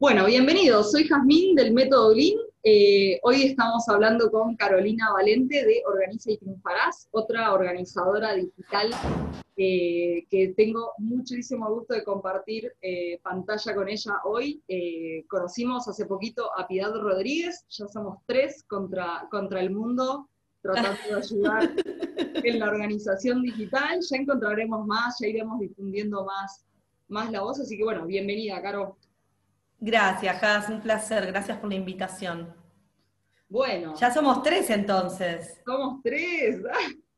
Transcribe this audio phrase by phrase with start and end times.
[0.00, 0.92] Bueno, bienvenidos.
[0.92, 2.38] Soy Jazmín del Método Lean.
[2.62, 8.90] Eh, hoy estamos hablando con Carolina Valente de Organiza y Triunfarás, otra organizadora digital
[9.56, 14.62] eh, que tengo muchísimo gusto de compartir eh, pantalla con ella hoy.
[15.26, 20.28] conocimos hace poquito a Piedad Rodríguez, ya somos tres contra, contra el mundo
[20.62, 21.74] tratando de ayudar
[22.44, 23.98] en la organización digital.
[24.08, 26.64] Ya encontraremos más, ya iremos difundiendo más,
[27.08, 28.96] más la voz, así que bueno, bienvenida, Caro.
[29.80, 31.26] Gracias, Has, un placer.
[31.26, 32.52] Gracias por la invitación.
[33.48, 33.94] Bueno.
[33.94, 35.60] Ya somos tres entonces.
[35.64, 36.60] Somos tres.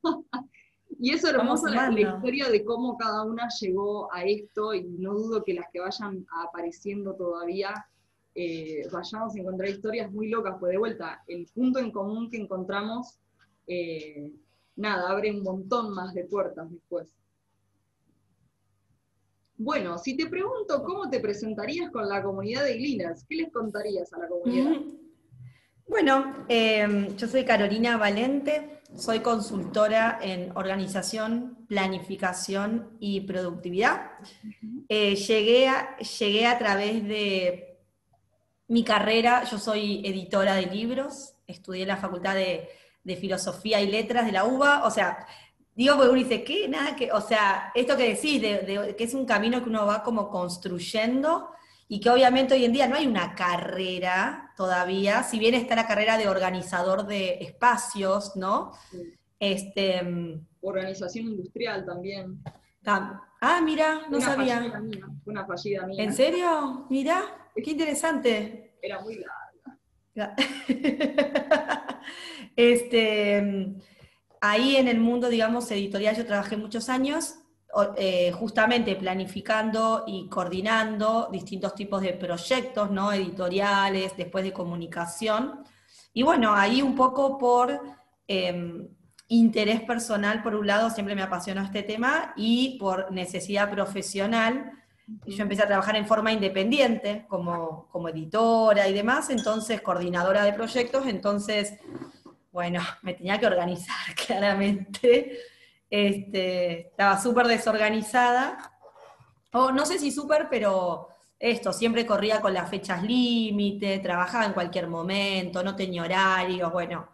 [0.98, 4.84] y eso es hermoso la, la, historia de cómo cada una llegó a esto y
[4.84, 7.86] no dudo que las que vayan apareciendo todavía
[8.34, 12.36] eh, vayamos a encontrar historias muy locas, pues de vuelta, el punto en común que
[12.36, 13.18] encontramos,
[13.66, 14.32] eh,
[14.76, 17.08] nada, abre un montón más de puertas después.
[19.62, 24.10] Bueno, si te pregunto cómo te presentarías con la comunidad de Glinas, ¿qué les contarías
[24.14, 24.80] a la comunidad?
[25.86, 34.12] Bueno, em, yo soy Carolina Valente, soy consultora en organización, planificación y productividad.
[34.88, 37.80] Eh, llegué, a, llegué a través de
[38.66, 42.66] mi carrera, yo soy editora de libros, estudié en la Facultad de,
[43.04, 45.26] de Filosofía y Letras de la UBA, o sea,
[45.80, 46.68] Digo, porque uno dice, ¿qué?
[46.68, 50.02] Nada que, o sea, esto que decís, de, que es un camino que uno va
[50.02, 51.52] como construyendo
[51.88, 55.86] y que obviamente hoy en día no hay una carrera todavía, si bien está la
[55.86, 58.72] carrera de organizador de espacios, ¿no?
[59.38, 62.42] Este, mm, Organización industrial también.
[62.84, 64.58] Ah, mira, no sabía.
[64.58, 66.04] Fallida mía, una fallida mía.
[66.04, 66.84] ¿En serio?
[66.90, 67.22] Mira,
[67.54, 68.76] qué interesante.
[68.82, 69.18] Era muy
[70.14, 70.36] larga.
[72.54, 73.80] este mm,
[74.40, 77.36] ahí en el mundo, digamos, editorial yo trabajé muchos años,
[77.96, 83.12] eh, justamente planificando y coordinando distintos tipos de proyectos, ¿no?
[83.12, 85.62] Editoriales, después de comunicación.
[86.12, 87.80] Y bueno, ahí un poco por
[88.26, 88.88] em,
[89.28, 94.72] interés personal, por un lado, siempre me apasionó este tema, y por necesidad profesional,
[95.26, 100.52] yo empecé a trabajar en forma independiente, como, como editora y demás, entonces coordinadora de
[100.52, 101.74] proyectos, entonces
[102.52, 105.38] bueno, me tenía que organizar claramente.
[105.88, 108.72] Este, estaba súper desorganizada.
[109.52, 111.08] O no sé si súper, pero
[111.38, 117.08] esto, siempre corría con las fechas límite, trabajaba en cualquier momento, no tenía horarios, bueno.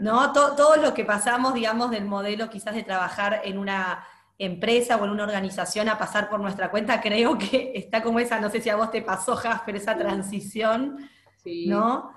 [0.00, 0.32] ¿no?
[0.32, 4.06] Todo, lo que pasamos, digamos, del modelo quizás de trabajar en una
[4.38, 8.40] empresa o en una organización a pasar por nuestra cuenta, creo que está como esa,
[8.40, 11.08] no sé si a vos te pasó, Jasper, esa transición
[11.44, 12.14] ¿No?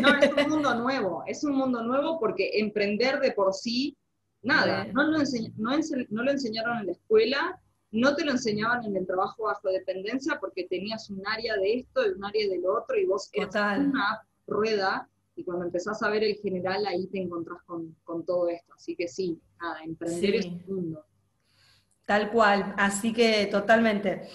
[0.00, 3.96] No, es un mundo nuevo, es un mundo nuevo porque emprender de por sí,
[4.42, 5.18] nada, no lo,
[5.56, 10.38] no, lo enseñaron en la escuela, no te lo enseñaban en el trabajo bajo dependencia
[10.40, 13.78] porque tenías un área de esto y un área de lo otro y vos eras
[13.78, 18.72] una rueda y cuando empezás a ver el general ahí te encontrás con, todo esto.
[18.74, 21.04] Así que sí, nada, emprender es un mundo.
[22.06, 24.28] Tal cual, así que totalmente.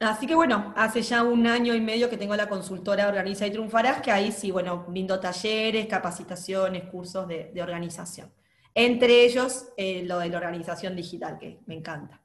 [0.00, 3.50] Así que bueno, hace ya un año y medio que tengo la consultora Organiza y
[3.50, 8.32] Triunfarás, que ahí sí, bueno, brindo talleres, capacitaciones, cursos de, organización.
[8.74, 12.20] Entre ellos, eh, lo de la organización digital, que me encanta.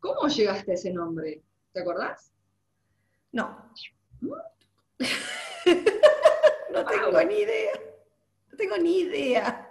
[0.00, 1.42] ¿Cómo llegaste a ese nombre?
[1.72, 2.30] ¿Te acordás?
[3.32, 3.72] No.
[4.20, 4.34] no
[6.84, 7.72] tengo ni idea.
[8.50, 9.64] No tengo ni idea.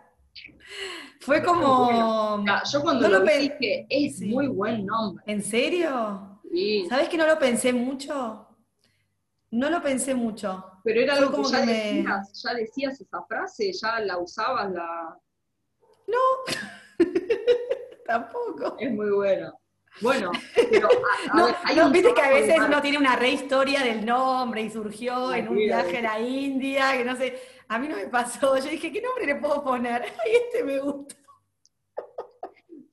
[1.22, 2.44] Fue como.
[2.72, 5.24] yo cuando lo, dije, es muy buen nombre.
[5.28, 6.37] ¿En serio?
[6.90, 8.48] ¿Sabes que no lo pensé mucho?
[9.52, 10.82] No lo pensé mucho.
[10.84, 15.18] Pero era algo como que, ya, decías, ya decías esa frase, ya la usabas, la...
[16.08, 16.18] No,
[18.06, 18.76] tampoco.
[18.80, 19.54] Es muy bueno.
[20.02, 20.90] Bueno, pero
[21.76, 25.56] no, viste que a veces uno tiene una rehistoria del nombre y surgió en un
[25.56, 28.58] viaje a la India, que no sé, a mí no me pasó.
[28.58, 30.04] Yo dije, ¿qué nombre le puedo poner?
[30.24, 31.16] Ay, este me gusta.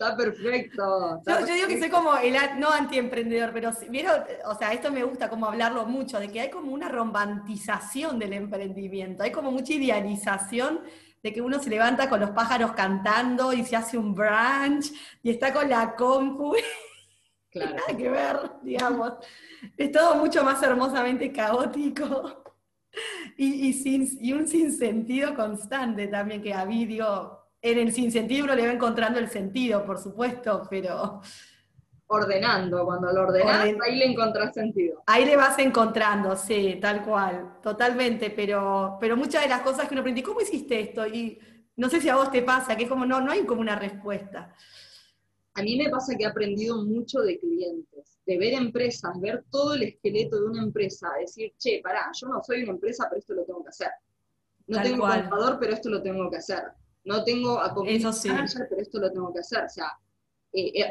[0.04, 1.22] Está perfecto.
[1.26, 5.30] yo, digo que soy como el, no antiemprendedor, pero vieron, o sea, esto me gusta
[5.30, 10.80] como hablarlo mucho, de que hay como una romantización del emprendimiento, hay como mucha idealización
[11.22, 14.92] de que uno se levanta con los pájaros cantando y se hace un brunch
[15.22, 16.54] y está con la compu.
[17.50, 17.76] Claro.
[17.76, 19.12] Nada que ver, digamos.
[19.76, 22.42] Es todo mucho más hermosamente caótico
[23.36, 28.66] y, sin, y un sinsentido constante también que a vídeo en el sinsentido uno le
[28.66, 31.22] va encontrando el sentido, por supuesto, pero...
[32.06, 35.02] Ordenando, cuando lo ordenás, ahí le encontrás sentido.
[35.06, 39.94] Ahí le vas encontrando, sí, tal cual, totalmente, pero, pero muchas de las cosas que
[39.94, 41.06] uno aprende, ¿cómo hiciste esto?
[41.06, 41.38] Y
[41.76, 43.76] no sé si a vos te pasa, que es como, no, no hay como una
[43.76, 44.54] respuesta.
[45.54, 48.18] A mí me pasa que he aprendido mucho de clientes.
[48.26, 52.42] de ver empresas, ver todo el esqueleto de una empresa, decir, che, pará, yo no
[52.42, 53.90] soy una empresa, pero esto lo tengo que hacer.
[54.66, 56.62] No tengo contador, pero esto lo tengo que hacer.
[57.04, 58.30] No tengo a Eso sí.
[58.68, 59.64] pero esto lo tengo que hacer.
[59.64, 59.92] O sea,
[60.52, 60.90] eh, eh,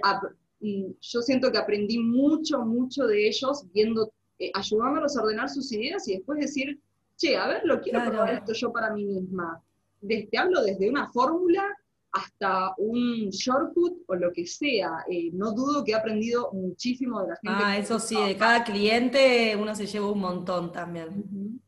[0.60, 5.72] mm, yo siento que aprendí mucho, mucho de ellos viendo, eh, ayudándolos a ordenar sus
[5.72, 6.80] ideas y después decir,
[7.18, 9.62] che, a ver, lo quiero probar esto yo para mí misma.
[10.08, 11.64] te hablo desde una fórmula
[12.12, 15.04] hasta un shortcut o lo que sea.
[15.32, 17.64] no dudo que he aprendido muchísimo de la gente.
[17.64, 21.60] Ah, eso sí, de cada cliente uno se lleva un montón también.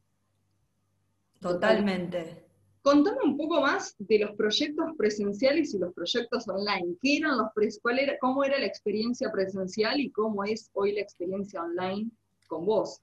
[1.40, 2.45] Totalmente.
[2.86, 6.96] Contame un poco más de los proyectos presenciales y los proyectos online.
[7.02, 7.48] ¿Qué eran los
[7.82, 12.12] cuál era, ¿Cómo era la experiencia presencial y cómo es hoy la experiencia online
[12.46, 13.02] con vos?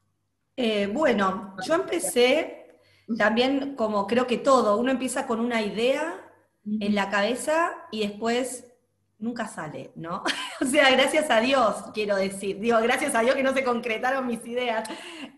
[0.56, 2.76] Eh, bueno, yo empecé
[3.18, 6.32] también como creo que todo, uno empieza con una idea
[6.64, 8.72] en la cabeza y después
[9.18, 10.22] nunca sale, ¿no?
[10.60, 14.28] o sea, gracias a Dios, quiero decir, digo, gracias a Dios que no se concretaron
[14.28, 14.88] mis ideas.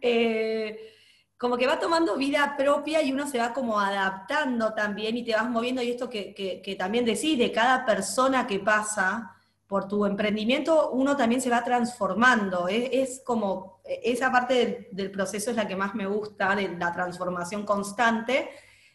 [0.03, 0.91] Eh,
[1.37, 5.35] como que va tomando vida propia y uno se va como adaptando también y te
[5.35, 9.35] vas moviendo y esto que, también decís, de cada persona que pasa
[9.67, 12.69] por tu emprendimiento, uno también se va transformando.
[12.69, 17.65] Es, como, esa parte del, proceso es la que más me gusta, de la transformación
[17.65, 18.51] constante.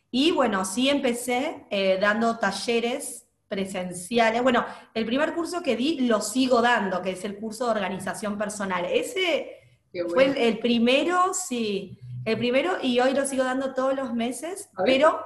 [0.10, 4.42] Y bueno, sí empecé eh, dando talleres presenciales.
[4.42, 8.38] Bueno, el primer curso que di lo sigo dando, que es el curso de organización
[8.38, 8.86] personal.
[8.86, 9.59] Ese
[10.08, 15.20] fue el primero, sí el primero, y hoy lo sigo dando todos los meses, pero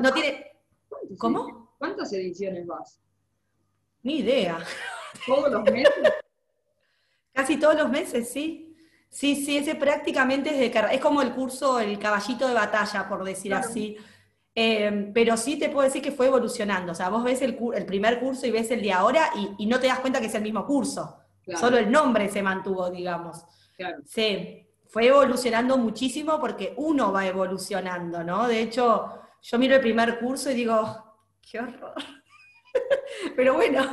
[0.00, 0.46] no, tiene...
[1.18, 1.74] ¿Cómo?
[1.78, 3.00] ¿Cuántas ediciones vas?
[4.02, 4.58] Ni idea.
[5.26, 5.92] ¿Todos los meses?
[7.32, 8.76] Casi todos los meses, sí.
[9.08, 13.24] Sí, sí, ese prácticamente es de es como el curso, el caballito de batalla, por
[13.24, 13.96] decir así.
[14.54, 16.92] Em, pero sí te puedo decir que fue evolucionando.
[16.92, 17.56] O sea, vos ves el,
[17.86, 20.42] primer curso y ves el de ahora y, no te das cuenta que es el
[20.42, 21.18] mismo curso.
[21.56, 23.44] Solo el nombre se mantuvo, digamos.
[23.76, 23.98] Claro.
[24.04, 28.48] Sí fue evolucionando muchísimo porque uno va evolucionando, ¿no?
[28.48, 29.08] De hecho,
[29.40, 31.94] yo miro el primer curso y digo, qué horror.
[33.36, 33.84] Pero bueno,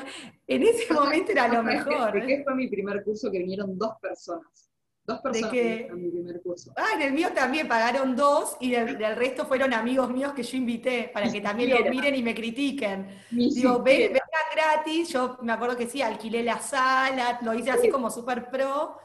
[0.48, 2.14] en ese momento era lo mejor.
[2.14, 2.44] ¿De qué ¿eh?
[2.44, 4.67] fue mi primer curso que vinieron dos personas?
[5.08, 6.74] Dos personas que mi primer curso.
[6.76, 10.58] Ah, en el mío también pagaron dos y del, resto fueron amigos míos que yo
[10.58, 13.08] invité para que también lo miren y me critiquen.
[13.32, 14.22] Digo, vengan
[14.54, 18.98] gratis, yo me acuerdo que sí, alquilé la sala, lo hice así como súper pro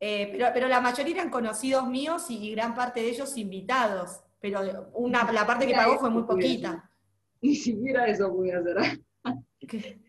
[0.00, 4.20] eh, pero, pero la mayoría eran conocidos míos y, gran parte de ellos invitados.
[4.40, 6.90] Pero una, la parte que pagó fue muy poquita.
[7.40, 9.00] Ni siquiera eso pude hacer.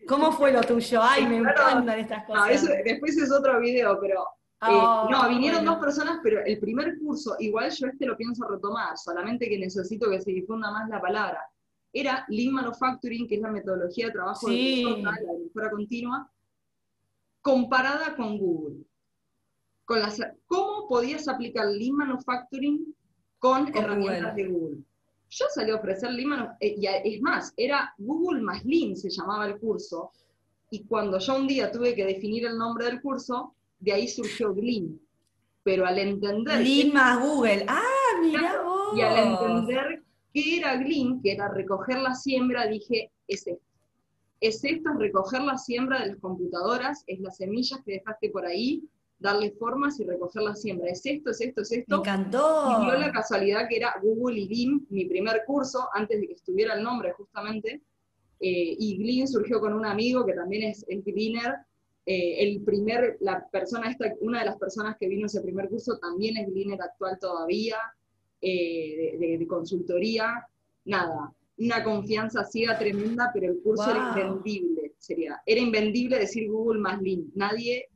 [0.08, 1.00] ¿Cómo fue lo tuyo?
[1.02, 2.66] Ay, me encantan estas cosas.
[2.84, 4.24] después es otro video, pero.
[4.62, 8.46] Eh, oh, no, vinieron dos personas, pero el primer curso, igual yo este lo pienso
[8.46, 11.40] retomar, solamente que necesito que se difunda más la palabra.
[11.90, 15.12] Era Lean Manufacturing, que es la metodología de trabajo de la
[15.42, 16.30] mejora continua,
[17.40, 18.84] comparada con Google.
[19.88, 22.94] Las, cómo podías aplicar Lean Manufacturing
[23.38, 24.78] con, herramientas de Google.
[25.30, 29.08] Yo salí a ofrecer Lean Manufacturing, eh, y es más, era Google más Lean se
[29.08, 30.12] llamaba el curso,
[30.70, 34.54] y cuando yo un día tuve que definir el nombre del curso, de ahí surgió
[34.54, 35.00] Lean.
[35.62, 36.60] Pero al entender...
[36.60, 37.82] Lean más Google, ah,
[38.20, 38.96] mira vos.
[38.96, 43.64] Y al entender qué era Lean, que era recoger la siembra, dije, es esto.
[44.40, 48.46] Es esto, es recoger la siembra de las computadoras, es las semillas que dejaste por
[48.46, 48.82] ahí,
[49.18, 50.88] darle formas y recoger la siembra.
[50.90, 51.96] Es esto, es esto, es esto.
[51.96, 52.78] Me encantó.
[52.80, 56.32] Y dio la casualidad que era Google y Lean, mi primer curso, antes de que
[56.32, 57.82] estuviera el nombre justamente.
[58.40, 61.56] Eh, y Glean surgió con un amigo que también es, el Gleaner.
[62.06, 65.98] Eh, el primer, la persona esta, una de las personas que vino ese primer curso
[65.98, 67.76] también es Gleaner actual todavía,
[68.40, 70.46] eh, de, consultoría.
[70.84, 75.40] Nada, una confianza ciega tremenda, pero el curso era invendible, sería.
[75.44, 77.26] Era invendible decir Google más Lean.
[77.34, 77.88] Nadie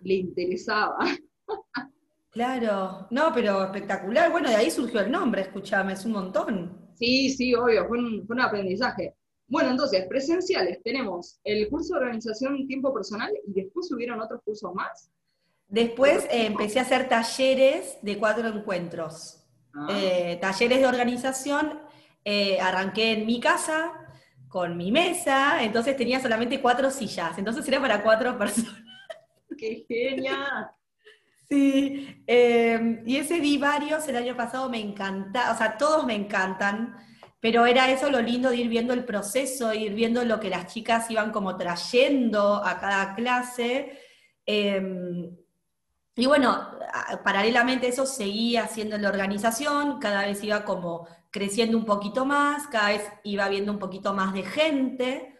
[0.00, 0.98] le interesaba.
[2.30, 4.30] Claro, no, pero espectacular.
[4.30, 6.92] Bueno, de ahí surgió el nombre, escúchame, es un montón.
[6.94, 9.14] Sí, sí, obvio, fue un, aprendizaje.
[9.50, 14.72] Bueno, entonces, presenciales, tenemos el curso de organización tiempo personal y después hubieron otros cursos
[14.72, 15.10] más.
[15.66, 19.44] Después eh, empecé a hacer talleres de cuatro encuentros.
[19.74, 19.88] Ah.
[19.90, 21.80] Eh, talleres de organización,
[22.24, 23.92] eh, arranqué en mi casa
[24.48, 28.82] con mi mesa, entonces tenía solamente cuatro sillas, entonces era para cuatro personas
[29.58, 30.70] qué genial.
[31.48, 36.96] Sí, y ese di varios el año pasado, me encanta, o sea, todos me encantan,
[37.40, 40.72] pero era eso lo lindo de ir viendo el proceso, ir viendo lo que las
[40.72, 43.98] chicas iban como trayendo a cada clase.
[44.44, 45.36] Em,
[46.16, 46.70] y bueno,
[47.24, 52.88] paralelamente eso seguía haciendo la organización, cada vez iba como creciendo un poquito más, cada
[52.88, 55.36] vez iba viendo un poquito más de gente.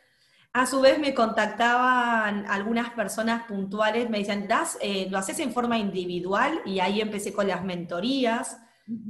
[0.52, 5.52] A su vez me contactaban algunas personas puntuales, me decían, ¿Das, eh, ¿lo haces en
[5.52, 6.62] forma individual?
[6.64, 8.58] Y ahí empecé con las mentorías.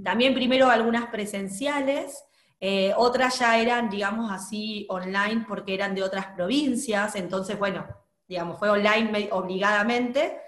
[0.04, 2.22] También primero algunas presenciales,
[2.62, 7.86] eh, otras ya eran, digamos así, online porque eran de otras provincias, entonces, bueno,
[8.28, 10.38] digamos, fue online obligadamente,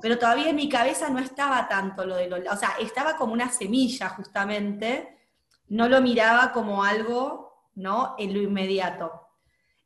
[0.00, 3.34] pero todavía en mi cabeza no estaba tanto lo de lo, o sea, estaba como
[3.34, 5.18] una semilla justamente,
[5.68, 8.14] no lo miraba como algo, ¿no?
[8.18, 9.28] En lo inmediato.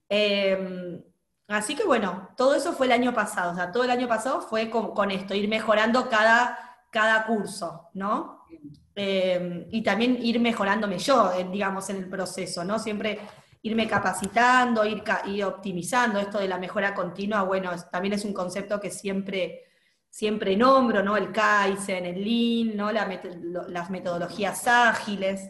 [0.09, 1.03] Em,
[1.49, 4.41] así que bueno, todo eso fue el año pasado, o sea, todo el año pasado
[4.41, 6.59] fue con, esto, ir mejorando cada,
[6.91, 8.47] cada curso, ¿no?
[8.95, 12.79] Em, y también ir mejorándome yo, digamos, en el proceso, ¿no?
[12.79, 13.21] Siempre
[13.63, 18.81] irme capacitando, ir, ir, optimizando esto de la mejora continua, bueno, también es un concepto
[18.81, 19.63] que siempre,
[20.11, 21.17] siempre nombro, ¿no?
[21.17, 22.91] El Kaizen, el Lean, ¿no?
[22.93, 25.49] las metodologías ágiles,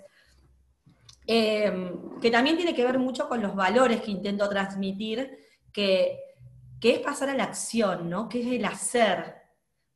[1.26, 5.38] em, que también tiene que ver mucho con los valores que intento transmitir,
[5.72, 6.18] que,
[6.80, 8.28] que es pasar a la acción, ¿no?
[8.28, 9.41] Que es el hacer,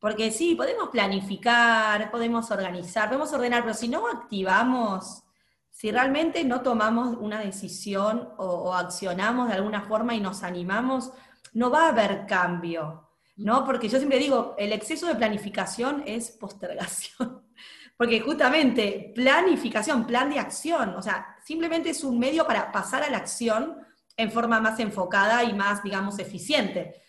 [0.07, 5.25] porque sí, podemos planificar, podemos organizar, podemos ordenar, pero si no activamos,
[5.73, 11.11] si realmente no tomamos una decisión o, accionamos de alguna forma y nos animamos,
[11.55, 13.65] no va a haber cambio, ¿no?
[13.65, 17.43] Porque yo siempre digo, el exceso de planificación es postergación.
[17.97, 23.11] Porque justamente planificación, plan de acción, o sea, simplemente es un medio para pasar a
[23.11, 23.77] la acción
[24.17, 27.03] en forma más enfocada y más, digamos, eficiente.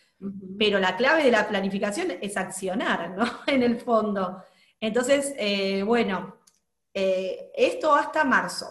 [0.57, 3.25] Pero la clave de la planificación es accionar, ¿no?
[3.47, 4.43] En el fondo.
[4.79, 6.37] Entonces, eh, bueno,
[6.93, 8.67] eh, esto hasta marzo.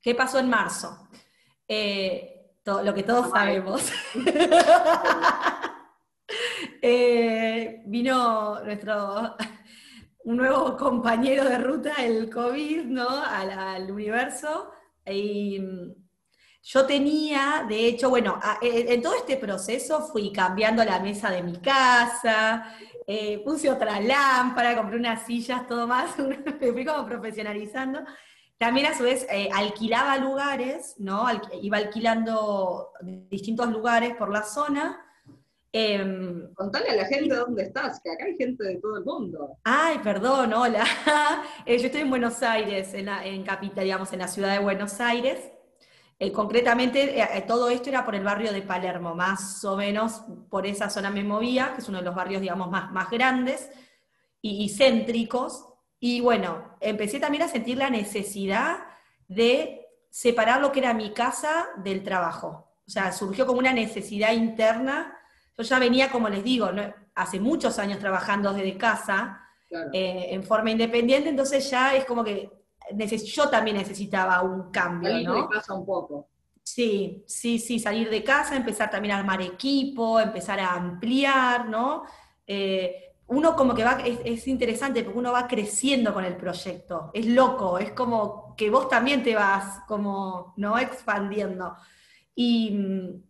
[0.00, 1.08] ¿Qué pasó en marzo?
[1.66, 3.90] Eh, lo que todos sabemos.
[7.86, 9.36] vino nuestro
[10.24, 13.08] un nuevo compañero de ruta, el COVID, ¿no?
[13.08, 14.70] Al, al universo.
[15.04, 15.60] Y
[16.62, 21.42] yo tenía, de hecho, bueno, e, en todo este proceso fui cambiando la mesa de
[21.42, 22.74] mi casa,
[23.06, 26.16] eh, puse otra lámpara, compré unas sillas, todo más,
[26.60, 28.00] me fui como profesionalizando.
[28.58, 31.24] También a su vez eh, alquilaba lugares, ¿no?
[31.62, 35.02] iba alquilando distintos lugares por la zona.
[35.72, 36.04] Eh,
[36.54, 39.56] Contale a la gente dónde estás, que acá hay gente de todo el mundo.
[39.64, 40.84] Ay, perdón, hola.
[41.66, 45.40] Yo estoy en Buenos Aires, en, en capital, digamos, en la ciudad de Buenos Aires.
[46.22, 50.20] Eh, concretamente, eh, eh, todo esto era por el barrio de Palermo, más o menos
[50.50, 53.70] por esa zona me movía, que es uno de los barrios, digamos, más, más grandes
[54.42, 55.66] y, céntricos.
[55.98, 58.80] Y bueno, empecé también a sentir la necesidad
[59.28, 62.70] de separar lo que era mi casa del trabajo.
[62.86, 65.18] O sea, surgió como una necesidad interna.
[65.56, 66.68] Yo ya venía, como les digo,
[67.14, 72.59] hace muchos años trabajando desde casa, en forma independiente, entonces ya es como que
[72.98, 75.48] yo también necesitaba un cambio.
[75.48, 76.28] Casa un poco.
[76.62, 82.04] Sí, sí, sí, salir de casa, empezar también a armar equipo, empezar a ampliar, ¿no?
[82.46, 87.26] Eh, uno como que va, es, interesante porque uno va creciendo con el proyecto, es
[87.26, 90.78] loco, es como que vos también te vas como, ¿no?
[90.78, 91.76] Expandiendo.
[92.34, 93.22] Y mm,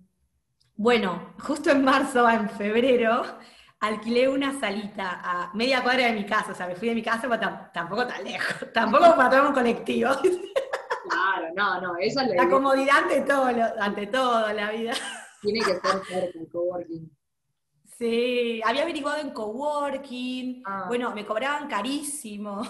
[0.76, 3.23] bueno, justo en marzo, en febrero,
[3.80, 7.02] alquilé una salita a media cuadra de mi casa, o sea, me fui de mi
[7.02, 7.40] casa, pero
[7.72, 10.10] tampoco tan lejos, tampoco para tomar un colectivo.
[11.08, 13.49] Claro, no, no, eso es la, la comodidad ante todo,
[13.80, 14.92] ante todo la vida.
[15.40, 17.10] Tiene que ser cerca el coworking.
[17.99, 20.84] Sí, había averiguado en coworking, ah.
[20.87, 22.62] bueno, me cobraban carísimo.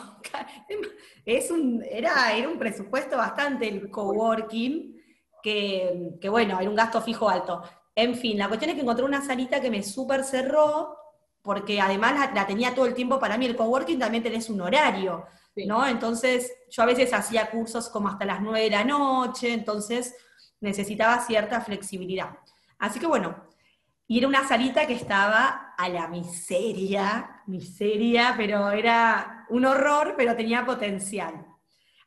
[1.26, 4.96] Es un, era, era un presupuesto bastante el coworking,
[5.42, 7.62] que, que bueno, era un gasto fijo alto.
[7.94, 10.96] En fin, la cuestión es que encontré una salita que me súper cerró,
[11.42, 13.46] porque además la, tenía todo el tiempo para mí.
[13.46, 15.26] El coworking también tenés un horario,
[15.66, 15.86] ¿no?
[15.86, 20.14] Entonces, yo a veces hacía cursos como hasta las 9 de la noche, entonces
[20.60, 22.36] necesitaba cierta flexibilidad.
[22.78, 23.48] Así que bueno,
[24.06, 30.36] y era una salita que estaba a la miseria, miseria, pero era un horror, pero
[30.36, 31.46] tenía potencial.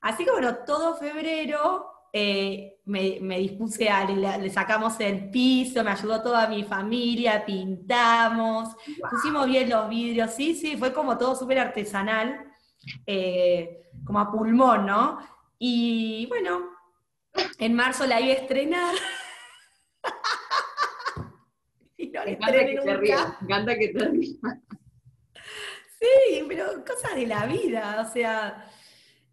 [0.02, 6.22] Así que bueno, todo febrero eh, me, dispuse a, le, sacamos el piso, me ayudó
[6.22, 8.75] toda mi familia, pintamos,
[9.10, 12.53] pusimos bien los vidrios, sí, sí, fue como todo súper artesanal,
[13.08, 15.17] eh, como a pulmón, ¿no?
[15.58, 16.70] Y bueno,
[17.58, 18.93] en marzo la iba a estrenar.
[21.98, 24.38] y no me encanta que te rías, me encanta que te rías.
[26.00, 28.70] Sí, pero cosas de la vida, o sea,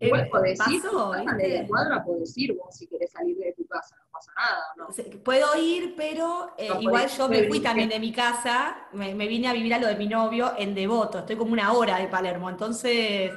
[0.01, 4.11] Igual podés ir, de cuadra podés ir vos si querés salir de tu casa, no
[4.11, 5.23] pasa nada, ¿no?
[5.23, 9.53] Puedo ir, pero eh, igual yo me fui también de mi casa, me, vine a
[9.53, 13.31] vivir a lo de mi novio en Devoto, estoy como una hora de Palermo, entonces,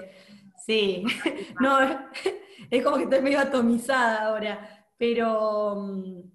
[0.66, 1.04] sí,
[1.60, 1.80] no,
[2.72, 6.33] es como que estoy medio atomizada ahora, pero mm,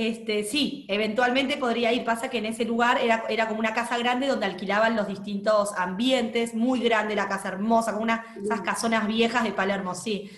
[0.00, 2.04] Este, sí, eventualmente podría ir.
[2.04, 5.72] Pasa que en ese lugar era, era como una casa grande donde alquilaban los distintos
[5.76, 10.30] ambientes, muy grande la casa hermosa, como una, esas casonas viejas de Palermo, sí.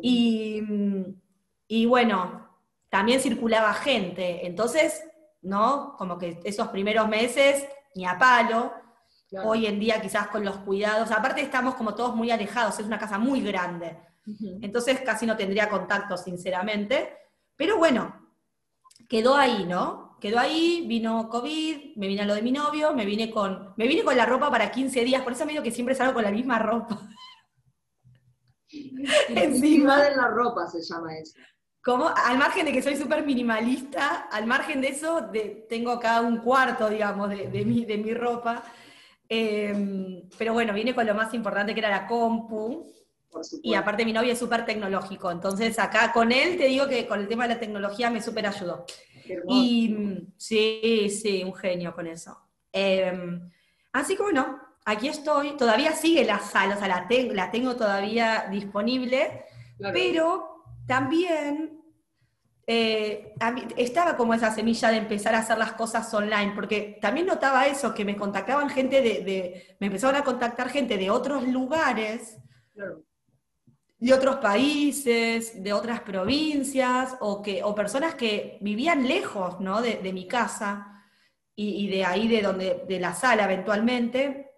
[0.00, 0.62] Y,
[1.68, 2.48] y bueno,
[2.88, 4.46] también circulaba gente.
[4.46, 5.02] Entonces,
[5.42, 5.94] ¿no?
[5.98, 8.72] Como que esos primeros meses, ni a palo.
[9.44, 11.10] Hoy en día quizás con los cuidados.
[11.10, 13.94] Aparte estamos como todos muy alejados, es una casa muy grande.
[14.62, 17.14] Entonces casi no tendría contacto, sinceramente.
[17.56, 18.21] Pero bueno,
[19.12, 20.16] quedó ahí, ¿no?
[20.18, 23.86] Quedó ahí, vino COVID, me vine a lo de mi novio, me vine con, me
[23.86, 26.22] vine con la ropa para 15 días, por eso me digo que siempre salgo con
[26.22, 26.98] la misma ropa.
[29.28, 31.34] Encima de la ropa se llama eso.
[31.84, 36.22] Como, al margen de que soy súper minimalista, al margen de eso, de, tengo acá
[36.22, 38.64] un cuarto, digamos, de, de, mi, de mi ropa.
[39.28, 42.90] Eh, pero bueno, vine con lo más importante que era la compu,
[43.62, 47.20] y aparte mi novio es súper tecnológico, entonces acá con él te digo que con
[47.20, 48.84] el tema de la tecnología me súper ayudó.
[49.48, 52.38] Y sí, sí, un genio con eso.
[52.72, 53.50] Em,
[53.92, 58.46] así que bueno, aquí estoy, todavía sigue la sala, o sea, la, la tengo todavía
[58.50, 59.44] disponible,
[59.78, 61.80] pero también
[62.66, 63.34] eh,
[63.76, 67.94] estaba como esa semilla de empezar a hacer las cosas online, porque también notaba eso,
[67.94, 72.38] que me contactaban gente de, de me empezaban a contactar gente de otros lugares.
[72.74, 73.04] Claro
[74.02, 79.80] de otros países, de otras provincias, o, que, o personas que vivían lejos ¿no?
[79.80, 81.04] de, mi casa
[81.54, 84.50] y, de ahí de, donde, de la sala eventualmente.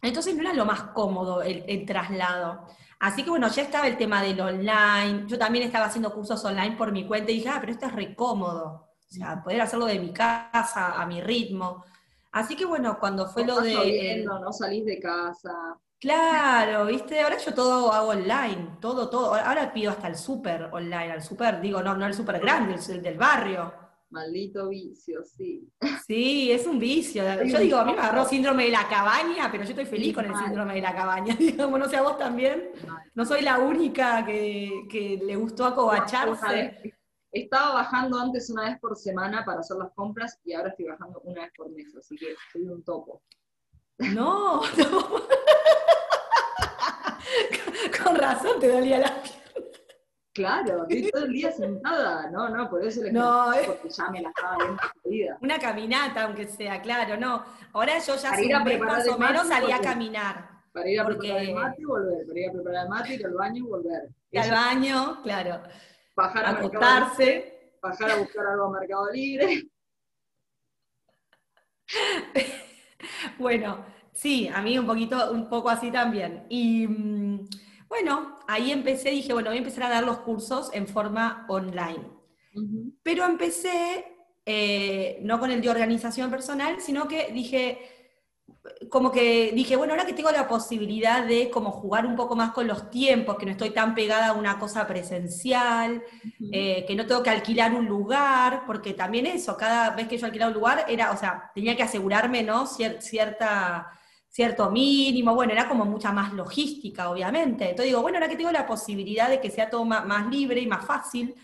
[0.00, 2.68] Entonces no era lo más cómodo el, traslado.
[3.00, 5.24] Así que bueno, ya estaba el tema del online.
[5.26, 7.92] Yo también estaba haciendo cursos online por mi cuenta y dije, ah, pero esto es
[7.92, 8.88] re cómodo.
[8.98, 11.84] O sea, poder hacerlo de mi casa, a mi ritmo.
[12.32, 14.24] Así que bueno, cuando fue lo de...
[14.24, 15.78] no salís de casa.
[16.00, 19.34] Claro, viste, ahora yo todo hago online, todo, todo.
[19.34, 23.02] Ahora pido hasta el súper online, al súper, digo, no, no el súper grande, el
[23.02, 23.70] del barrio.
[24.08, 25.70] Maldito vicio, sí.
[26.06, 27.22] Sí, es un vicio.
[27.44, 30.24] Yo digo, a mí me agarró síndrome de la cabaña, pero yo estoy feliz con
[30.24, 31.34] el síndrome de la cabaña.
[31.38, 32.70] Digamos, no sé a vos también.
[33.14, 36.94] No soy la única que, le gustó acobacharse.
[37.30, 41.20] Estaba bajando antes una vez por semana para hacer las compras y ahora estoy bajando
[41.20, 43.22] una vez por mes, así que soy un topo.
[44.00, 45.20] No, no.
[48.04, 49.40] Con razón te dolía la pierna.
[50.32, 53.66] Claro, estoy todo el día sentada, no, no, por eso le no, es...
[53.66, 54.56] porque ya me la estaba
[55.04, 57.44] viendo Una caminata, aunque sea, claro, no.
[57.72, 60.48] Ahora yo ya hace más o menos salí a caminar.
[60.72, 63.26] Para ir a preparar el mate y volver, para ir a preparar el mate, ir
[63.26, 64.08] al baño y volver.
[64.30, 65.62] Ir al baño, claro.
[66.14, 67.76] Bajar a acostarse.
[67.82, 69.68] Bajar a buscar algo a Mercado Libre.
[73.38, 76.44] bueno, sí, a mí un poquito, un poco así también.
[76.48, 77.48] Y mm,
[77.88, 82.08] bueno, ahí empecé, dije, bueno, voy a empezar a dar los cursos en forma online.
[83.02, 84.04] Pero empecé,
[84.44, 87.78] eh, no con el de organización personal, sino que dije,
[88.90, 92.52] como que dije, bueno, ahora que tengo la posibilidad de como jugar un poco más
[92.52, 96.02] con los tiempos, que no estoy tan pegada a una cosa presencial,
[96.52, 100.26] eh, que no tengo que alquilar un lugar, porque también eso, cada vez que yo
[100.26, 102.66] alquilaba un lugar, era, o sea, tenía que asegurarme, ¿no?
[102.66, 103.90] cierta
[104.30, 107.64] cierto mínimo, bueno, era como mucha más logística, obviamente.
[107.64, 110.66] Entonces digo, bueno, ahora que tengo la posibilidad de que sea todo más, libre y
[110.66, 111.34] más fácil,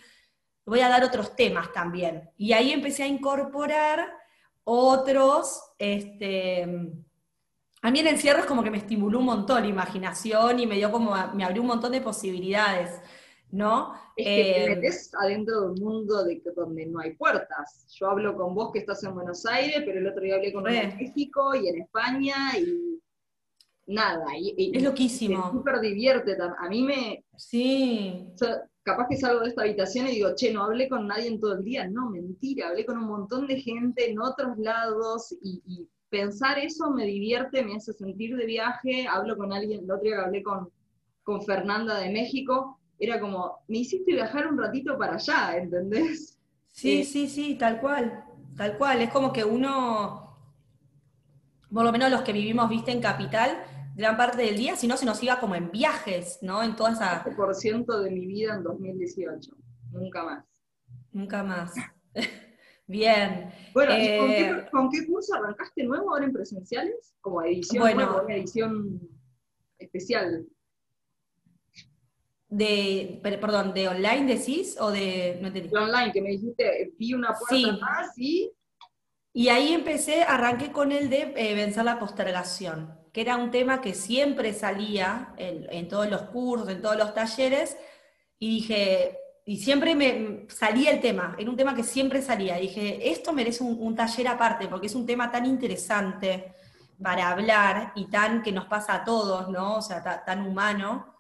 [0.65, 2.31] voy a dar otros temas también.
[2.39, 4.09] Y ahí empecé a incorporar
[4.65, 6.63] otros, este,
[7.83, 10.77] a mí el encierro es como que me estimuló un montón la imaginación y me
[10.77, 13.01] dio como, me abrió un montón de posibilidades.
[13.51, 13.95] ¿no?
[14.17, 17.87] Es que te eh, metes adentro de un mundo de, donde no hay puertas.
[17.95, 20.63] Yo hablo con vos que estás en Buenos Aires, pero el otro día hablé con
[20.63, 23.01] uno en México y en España y
[23.87, 24.25] nada.
[24.37, 25.51] es loquísimo.
[25.53, 26.37] Súper divierte.
[26.59, 27.25] A mí me...
[27.37, 28.29] Sí.
[28.87, 31.55] Capaz que salgo de esta habitación y digo, che, no hablé con nadie en todo
[31.55, 31.87] el día.
[31.87, 36.91] No, mentira, hablé con un montón de gente en otros lados y, y pensar eso
[36.91, 39.07] me divierte, me hace sentir de viaje.
[39.07, 40.71] Hablo con alguien, el otro día hablé con,
[41.25, 46.39] con Fernanda de México era como, me hiciste viajar un ratito para allá, ¿entendés?
[46.69, 48.25] Sí, eh, sí, sí, tal cual,
[48.57, 49.03] tal cual.
[49.03, 50.37] Es como que uno,
[51.73, 53.63] por lo menos los que vivimos, viste, en Capital,
[53.97, 56.63] gran parte del día, si no se nos iba como en viajes, ¿no?
[56.63, 57.25] En toda esa...
[57.37, 59.57] por ciento de mi vida en 2018,
[59.93, 60.45] nunca más.
[61.13, 61.73] Nunca más.
[62.87, 63.51] Bien.
[63.73, 67.17] Bueno, eh, ¿con, qué, curso arrancaste nuevo ahora en presenciales?
[67.21, 69.01] Como edición, bueno, edición
[69.79, 70.47] especial
[72.49, 77.35] de, perdón, de online decís o de, no De online, que me dijiste, vi una
[77.35, 78.53] puerta más y...
[79.33, 83.81] Y ahí empecé, arranqué con el de eh, vencer la postergación, que era un tema
[83.81, 87.75] que siempre salía en, todos los cursos, en todos los talleres,
[88.39, 92.57] y dije, y siempre me salía el tema, era un tema que siempre salía.
[92.57, 96.53] Dije, esto merece un, taller aparte, porque es un tema tan interesante
[97.03, 99.77] para hablar y tan que nos pasa a todos, ¿no?
[99.77, 101.15] O sea, tan humano,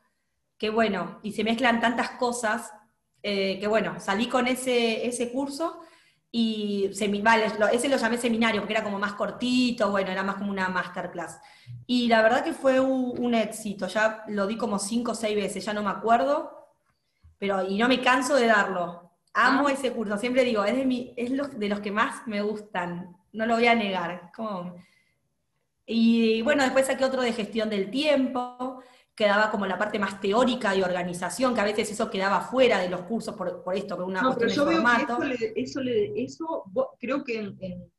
[0.58, 2.74] que bueno, y se mezclan tantas cosas,
[3.22, 5.80] eh, que bueno, salí con ese, ese curso
[6.38, 6.90] y
[7.22, 10.68] vale, ese lo llamé seminario porque era como más cortito, bueno, era más como una
[10.68, 11.40] masterclass.
[11.86, 15.34] Y la verdad que fue un, un éxito, ya lo di como cinco o seis
[15.34, 16.68] veces, ya no me acuerdo,
[17.38, 19.12] pero y no me canso de darlo.
[19.32, 19.72] Amo ah.
[19.72, 23.46] ese curso, siempre digo, es, de, mi, es de los que más me gustan, no
[23.46, 24.30] lo voy a negar.
[25.86, 28.75] Y bueno, después saqué otro de gestión del tiempo,
[29.16, 32.90] quedaba como la parte más teórica y organización, que a veces eso quedaba fuera de
[32.90, 35.18] los cursos por, por esto, por una no, cuestión pero yo de formato.
[35.18, 35.80] Veo que eso,
[36.14, 36.64] eso,
[37.00, 37.90] creo que en,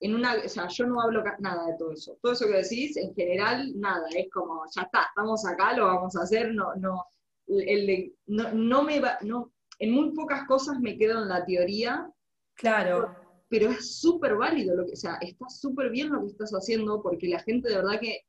[0.00, 2.18] en, una, o sea, yo no hablo nada de todo eso.
[2.20, 6.14] Todo eso que decís, en general, nada, es como, ya está, estamos acá, lo vamos
[6.16, 7.06] a hacer, no, no,
[7.46, 12.10] el no, me va, no, en muy pocas cosas me quedo en la teoría.
[12.54, 13.16] Claro.
[13.48, 17.02] Pero, es súper válido lo que, o sea, está súper bien lo que estás haciendo
[17.02, 18.20] porque la gente de verdad que,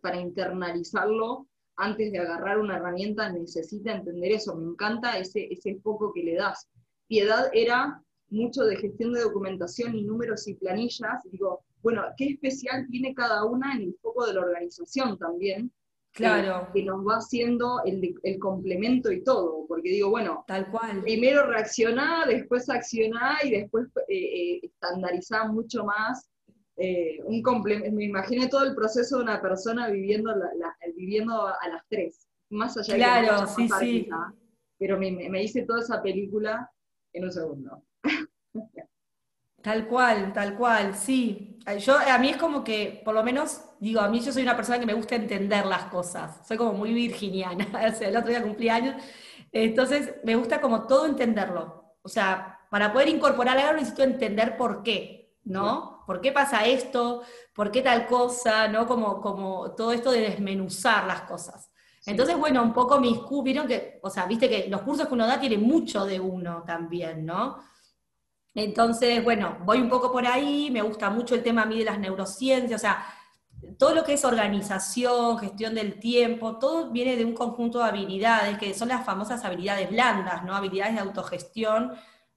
[0.00, 4.54] para internalizarlo antes de agarrar una herramienta necesita entender eso.
[4.56, 6.68] Me encanta ese, ese foco que le das.
[7.08, 11.22] Piedad era mucho de gestión de documentación y números y planillas.
[11.30, 15.72] Digo, bueno, ¿qué especial tiene cada una en el foco de la organización también?
[16.12, 16.68] Claro.
[16.74, 21.02] Que, nos va haciendo el, complemento y todo, porque digo, bueno, tal cual.
[21.02, 26.28] Primero reaccionar, después accionar y después eh, eh, estandarizar mucho más.
[26.76, 27.42] Eh, un
[27.92, 30.34] me imaginé todo el proceso de una persona viviendo,
[30.96, 34.08] viviendo a las tres, más allá claro, de que sí, sí.
[34.78, 36.70] pero me, me hice toda esa película
[37.12, 37.82] en un segundo.
[39.62, 41.56] Tal cual, tal cual, sí.
[41.78, 44.56] Yo, a mí es como que, por lo menos, digo, a mí yo soy una
[44.56, 46.46] persona que me gusta entender las cosas.
[46.46, 47.66] Soy como muy virginiana.
[47.92, 48.96] o sea, el otro día cumplí años.
[49.52, 51.94] Entonces, me gusta como todo entenderlo.
[52.02, 55.91] O sea, para poder incorporar algo necesito entender por qué, ¿no?
[56.06, 57.22] ¿Por qué pasa esto?
[57.54, 58.68] ¿Por qué tal cosa?
[58.68, 58.86] ¿No?
[58.86, 61.70] Como, como todo esto de desmenuzar las cosas.
[62.04, 65.26] Entonces, bueno, un poco mis vieron que, o sea, viste que los cursos que uno
[65.26, 67.58] da tienen mucho de uno también, ¿no?
[68.54, 71.84] Entonces, bueno, voy un poco por ahí, me gusta mucho el tema a mí de
[71.84, 73.04] las neurociencias, o sea,
[73.78, 78.58] todo lo que es organización, gestión del tiempo, todo viene de un conjunto de habilidades
[78.58, 80.54] que son las famosas habilidades blandas, ¿no?
[80.54, 81.92] Habilidades de autogestión,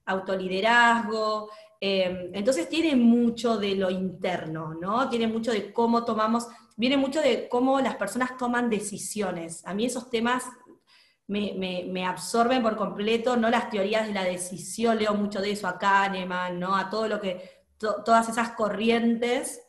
[0.06, 1.50] autoliderazgo.
[1.80, 5.08] Em, entonces tiene mucho de lo interno, ¿no?
[5.08, 9.66] Tiene mucho de cómo tomamos, viene mucho de cómo las personas toman decisiones.
[9.66, 10.44] A mí esos temas
[11.28, 15.78] me, absorben por completo, no las teorías de la decisión, leo mucho de eso a
[15.78, 16.76] Kahneman, ¿no?
[16.76, 19.60] a todo lo que, todas esas corrientes,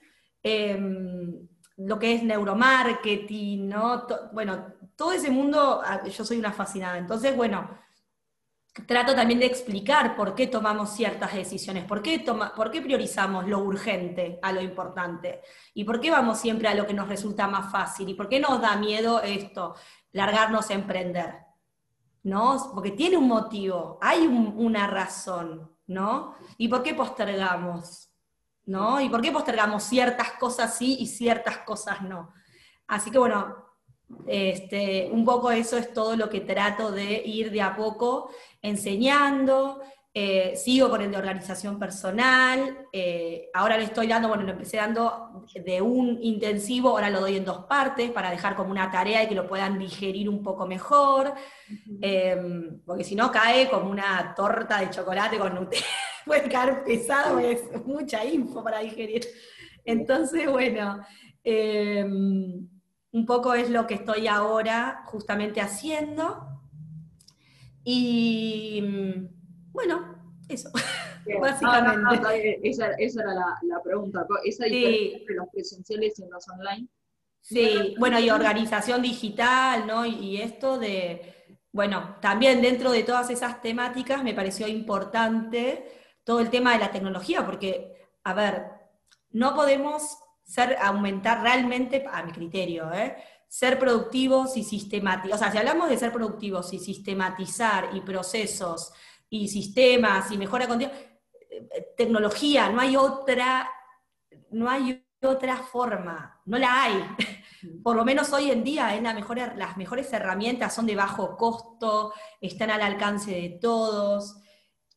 [0.43, 4.05] em, lo que es neuromarketing, ¿no?
[4.33, 6.97] bueno, todo ese mundo, ah, yo soy una fascinada.
[6.97, 7.69] Entonces, bueno,
[8.85, 12.23] trato también de explicar por qué tomamos ciertas decisiones, por qué,
[12.81, 15.41] priorizamos lo urgente a lo importante,
[15.73, 18.39] y por qué vamos siempre a lo que nos resulta más fácil, y por qué
[18.39, 19.75] nos da miedo esto,
[20.11, 21.47] largarnos a emprender.
[22.23, 22.71] ¿no?
[22.73, 26.35] Porque tiene un motivo, hay una razón, ¿no?
[26.57, 28.09] ¿Y por qué postergamos?
[28.65, 28.99] ¿No?
[28.99, 32.33] ¿Y por qué postergamos ciertas cosas sí y ciertas cosas no?
[32.85, 33.66] Así que bueno,
[34.27, 38.29] este, un poco eso es todo lo que trato de ir de a poco
[38.61, 39.81] enseñando,
[40.19, 44.77] eh, sigo con el de organización personal, eh, ahora le estoy dando, bueno, lo empecé
[44.77, 49.23] dando de un intensivo, ahora lo doy en dos partes para dejar como una tarea
[49.23, 51.35] y que lo puedan digerir un poco mejor,
[52.01, 55.85] em, porque si no cae como una torta de chocolate con Nutella,
[56.25, 59.21] puede caer pesado, es mucha info para digerir.
[59.85, 60.99] Entonces, bueno,
[61.43, 62.67] em,
[63.17, 66.61] un poco es lo que estoy ahora justamente haciendo.
[67.83, 68.83] Y
[69.71, 70.69] bueno, eso,
[71.41, 72.59] básicamente.
[72.61, 76.87] esa, era la, pregunta, esa diferencia entre los presenciales y los online.
[77.41, 80.05] Sí, bueno, y organización digital, ¿no?
[80.05, 85.85] Y, esto de, bueno, también dentro de todas esas temáticas me pareció importante
[86.23, 88.63] todo el tema de la tecnología, porque, a ver,
[89.31, 93.15] no podemos ser, aumentar realmente, a mi criterio, ¿eh?
[93.47, 98.91] ser productivos y sistematizar, o sea, si hablamos de ser productivos y sistematizar y procesos
[99.29, 100.93] y sistemas y mejora continua,
[101.49, 103.69] eh, tecnología, no hay otra,
[104.51, 107.03] no hay otra forma, no la hay.
[107.83, 112.13] Por lo menos hoy en día la mejor, las mejores herramientas son de bajo costo,
[112.39, 114.37] están al alcance de todos.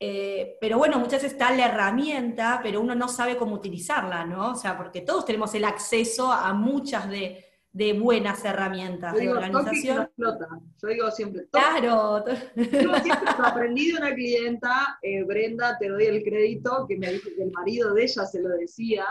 [0.02, 4.52] Eh, pero bueno, muchas veces está la herramienta, pero uno no sabe cómo utilizarla, ¿no?
[4.52, 9.34] O sea, porque todos tenemos el acceso a muchas de, de buenas herramientas Yo digo,
[9.34, 9.96] de toque que organización.
[9.96, 10.48] no explota.
[10.82, 11.64] Yo digo siempre, toque.
[11.64, 12.24] Claro,
[12.56, 17.28] Yo siempre aprendí de una clienta, eh, Brenda, te doy el crédito, que me dijo
[17.36, 19.04] que el marido de ella se lo decía.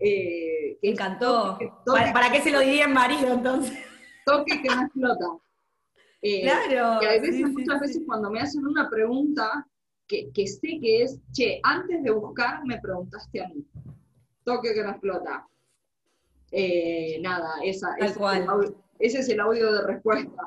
[0.00, 1.52] eh, que encantó.
[1.52, 3.78] toque, toque, ¿Para, para qué se lo diría en marido entonces?
[4.24, 5.26] toque que no explota.
[6.26, 7.00] Eh, Claro.
[7.00, 7.80] Que a veces, sí, muchas sí.
[7.86, 9.66] veces cuando me hacen una pregunta
[10.06, 13.64] que, que sé que es, che, antes de buscar me preguntaste a mí.
[14.44, 15.46] Toque que no explota.
[16.50, 18.36] Eh, nada, esa, Tal ese, cual.
[18.36, 20.42] Es el audio, ese es el audio de respuesta.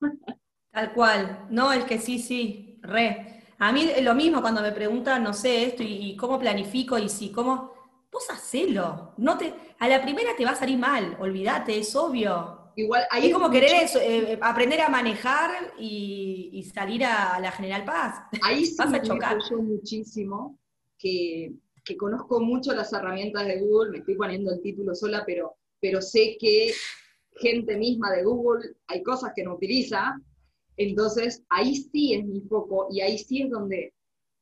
[0.72, 1.46] Tal cual.
[1.50, 3.44] No, es que sí, sí, re.
[3.58, 7.08] A mí lo mismo cuando me preguntan, no sé, esto y, y cómo planifico y
[7.08, 7.72] si, cómo.
[8.10, 9.14] Vos hacelo.
[9.16, 12.61] No te, a la primera te va a salir mal, olvídate, es obvio.
[12.76, 17.38] Igual ahí Es como mucho- querer eso, eh, aprender a manejar y, y salir a
[17.40, 18.22] la General Paz.
[18.42, 19.38] Ahí sí Vas a me chocar.
[19.50, 20.58] yo muchísimo,
[20.98, 21.52] que,
[21.84, 26.00] que conozco mucho las herramientas de Google, me estoy poniendo el título sola, pero, pero
[26.00, 26.72] sé que
[27.36, 30.14] gente misma de Google hay cosas que no utiliza,
[30.76, 33.92] entonces ahí sí es mi foco y ahí sí es donde,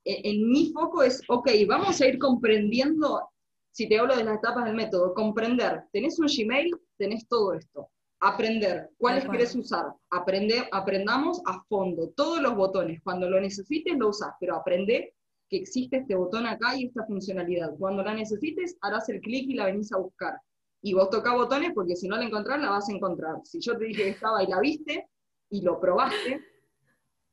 [0.04, 3.28] en, en mi foco es, ok, vamos a ir comprendiendo,
[3.72, 7.88] si te hablo de las etapas del método, comprender, tenés un Gmail, tenés todo esto.
[8.22, 14.08] Aprender, cuáles querés usar, Aprende, aprendamos a fondo, todos los botones, cuando lo necesites lo
[14.08, 15.14] usas, pero aprende
[15.48, 17.74] que existe este botón acá y esta funcionalidad.
[17.78, 20.40] Cuando la necesites, harás el clic y la venís a buscar.
[20.82, 23.36] Y vos tocá botones porque si no la encontrás, la vas a encontrar.
[23.44, 25.08] Si yo te dije que estaba y la viste
[25.50, 26.40] y lo probaste,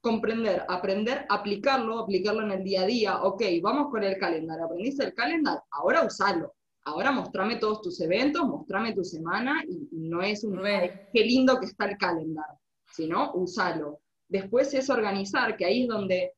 [0.02, 3.23] comprender, aprender, aplicarlo, aplicarlo en el día a día.
[3.23, 4.65] Ok, vamos con el calendario.
[4.65, 5.63] ¿Aprendiste el calendario?
[5.71, 6.56] Ahora usalo.
[6.88, 10.58] Ahora mostrame todos tus eventos, mostrame tu semana y, no es un
[11.12, 12.62] qué lindo que está el calendario,
[12.93, 14.00] sino usalo.
[14.30, 16.32] Después es organizar, que ahí es donde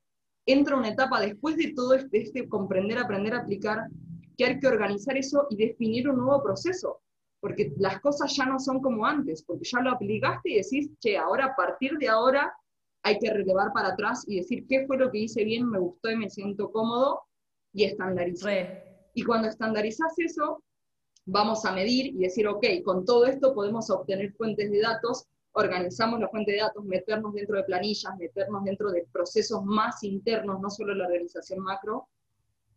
[0.47, 3.89] entra una etapa después de todo este, este comprender, aprender, aplicar,
[4.35, 6.99] que hay que organizar eso y definir un nuevo proceso,
[7.39, 11.15] porque las cosas ya no son como antes, porque ya lo aplicaste y decís, che,
[11.15, 12.51] ahora a partir de ahora
[13.03, 16.09] hay que relevar para atrás y decir qué fue lo que hice bien, me gustó
[16.09, 17.21] y me siento cómodo
[17.71, 18.88] y estandarizar.
[19.19, 20.63] Y cuando estandarizás eso,
[21.25, 26.21] vamos a medir y decir, ok, con todo esto podemos obtener fuentes de datos, organizamos
[26.21, 30.69] la fuente de datos, meternos dentro de planillas, meternos dentro de procesos más internos, no
[30.69, 32.07] solo la organización macro.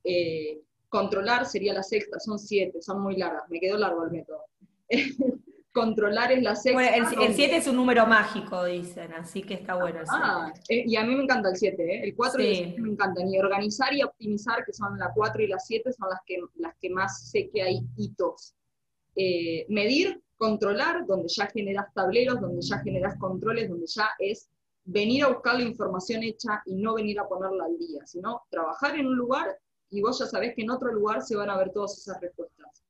[0.03, 4.45] Eh, controlar sería la sexta, son siete, son muy largas, me quedó largo el método.
[5.73, 6.75] controlar es la sexta.
[6.75, 10.07] Bueno, el- el donde- 7 es un número mágico, dicen, así que está bueno el
[10.07, 10.23] 7.
[10.25, 12.63] Ah, eh, y a mí me encanta el 7, el 4 y el Sí.
[12.65, 13.29] 7 me encantan.
[13.29, 16.75] Y organizar y optimizar, que son la 4 y la 7, son las que, las
[16.81, 18.55] que más sé que hay hitos.
[19.17, 24.49] Eh, medir, controlar, donde ya generas tableros, donde ya generas controles, donde ya es
[24.85, 28.97] venir a buscar la información hecha y no venir a ponerla al día, sino trabajar
[28.99, 29.57] en un lugar
[29.91, 32.83] y vos ya sabés que en otro lugar se van a ver todas esas respuestas.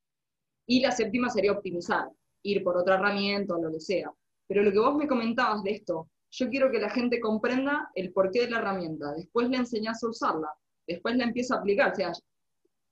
[0.65, 2.07] Y la séptima sería optimizar,
[2.43, 4.11] ir por otra herramienta o lo que sea.
[4.47, 8.11] Pero lo que vos me comentabas de esto, yo quiero que la gente comprenda el
[8.11, 10.49] porqué de la herramienta, después le enseñás a usarla,
[10.87, 11.93] después la empieza a aplicar.
[11.93, 12.11] O sea,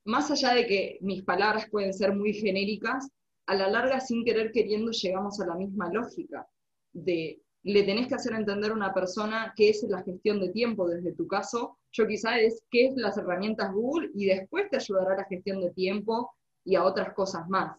[0.05, 3.09] más allá de que mis palabras pueden ser muy genéricas,
[3.47, 6.47] a la larga, sin querer queriendo, llegamos a la misma lógica
[6.93, 10.87] de le tenés que hacer entender a una persona qué es la gestión de tiempo,
[10.87, 15.13] desde tu caso, yo quizá es qué es las herramientas Google y después te ayudará
[15.13, 16.33] a la gestión de tiempo
[16.65, 17.77] y a otras cosas más.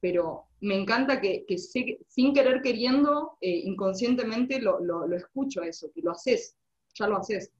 [0.00, 5.16] Pero me encanta que, que sé que sin querer queriendo, eh, inconscientemente lo, lo, lo
[5.16, 6.56] escucho a eso, que lo haces,
[6.94, 7.52] ya lo haces.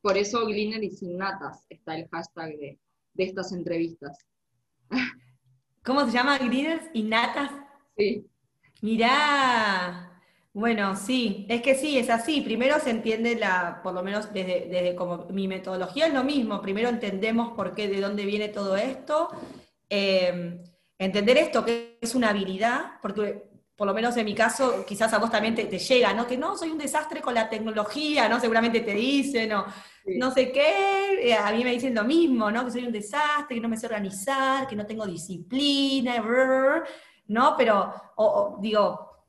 [0.00, 2.78] Por eso Glinner y sin natas está el hashtag de,
[3.14, 4.18] de estas entrevistas.
[5.84, 6.38] ¿Cómo se llama?
[6.38, 7.50] ¿Greeners y natas?
[7.96, 8.26] Sí,
[8.82, 10.08] Mirá.
[10.54, 12.42] Bueno, sí, es que sí, es así.
[12.42, 16.60] Primero se entiende la, por lo menos desde, desde como mi metodología es lo mismo.
[16.60, 19.28] Primero entendemos por qué, de dónde viene todo esto.
[19.88, 20.58] Eh,
[21.02, 25.18] entender esto, que es una habilidad, porque por lo menos en mi caso, quizás a
[25.18, 26.26] vos también te, te llega, ¿no?
[26.26, 28.38] Que no, soy un desastre con la tecnología, ¿no?
[28.38, 29.64] Seguramente te dicen, o
[30.04, 30.18] Sí.
[30.18, 32.64] no sé qué, eh, a mí me dicen lo mismo, ¿no?
[32.64, 36.84] Que soy un desastre, que no me sé organizar, que no tengo disciplina, brr,
[37.28, 37.54] ¿no?
[37.56, 39.26] Pero, o- o, digo,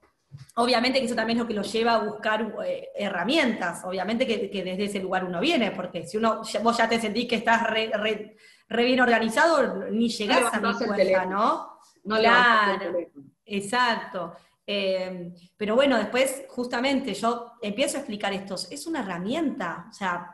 [0.56, 4.50] obviamente que eso también es lo que lo lleva a buscar eh, herramientas, obviamente que,
[4.50, 7.64] que desde ese lugar uno viene, porque si uno, vos ya te sentís que estás
[7.70, 8.36] re, re-
[8.74, 11.26] re bien organizado, ni llegás a mi cuenta.
[11.26, 11.80] ¿no?
[12.04, 12.80] no el Claro.
[12.80, 13.26] teléfono.
[13.46, 14.34] Exacto.
[14.66, 18.56] Eh, pero bueno, después justamente yo empiezo a explicar esto.
[18.72, 20.34] Es una herramienta, o sea,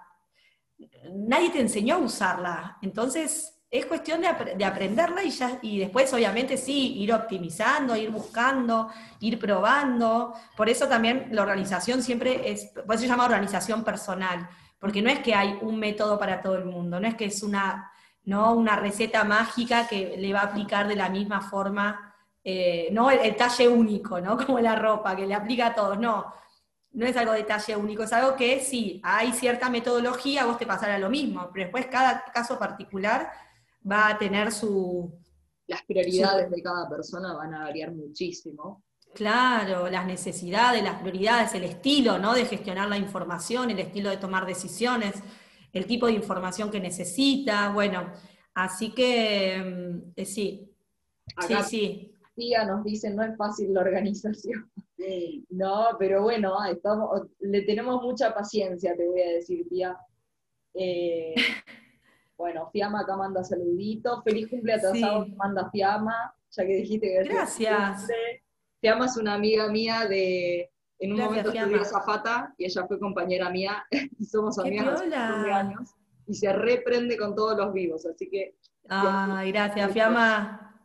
[1.13, 2.77] nadie te enseñó a usarla.
[2.81, 8.89] Entonces, es cuestión de aprenderla y, ya, y después, obviamente, sí, ir optimizando, ir buscando,
[9.19, 10.33] ir probando.
[10.57, 14.47] Por eso también la organización siempre es, por eso se llama organización personal,
[14.79, 17.43] porque no es que hay un método para todo el mundo, no es que es
[17.43, 17.91] una,
[18.29, 18.53] ¿no?
[18.53, 22.09] una receta mágica que le va a aplicar de la misma forma
[22.43, 24.37] eh, no el, talle único, ¿no?
[24.45, 26.33] Como la ropa, que le aplica a todos, no.
[26.91, 30.65] No es algo de talle único, es algo que sí, hay cierta metodología, vos te
[30.65, 33.31] pasará lo mismo, pero después cada caso particular
[33.89, 35.13] va a tener su...
[35.67, 38.83] Las prioridades de cada persona van a variar muchísimo.
[39.13, 42.33] Claro, las necesidades, las prioridades, el estilo, ¿no?
[42.33, 45.15] De gestionar la información, el estilo de tomar decisiones,
[45.73, 48.11] el tipo de información que necesita, bueno,
[48.53, 50.71] así que mm, eh, sí,
[51.47, 54.71] sí, sí tía nos dice, no es fácil la organización.
[55.49, 59.97] No, pero bueno, estamos, le tenemos mucha paciencia, te voy a decir, tía.
[60.73, 61.33] Eh,
[62.37, 64.21] bueno, Fiamma acá manda saluditos.
[64.25, 65.35] Feliz cumpleaños sí.
[65.37, 67.29] manda Fiamma, ya que dijiste que...
[67.29, 68.07] Gracias.
[68.81, 70.69] Fiamma es una amiga mía de...
[70.99, 73.85] En un momento estudió Zafata y ella fue compañera mía
[74.19, 75.95] y somos amigas hace años
[76.29, 78.55] y se reprende con todos los vivos, así que...
[78.87, 80.79] Ay, gracias, Fiamma.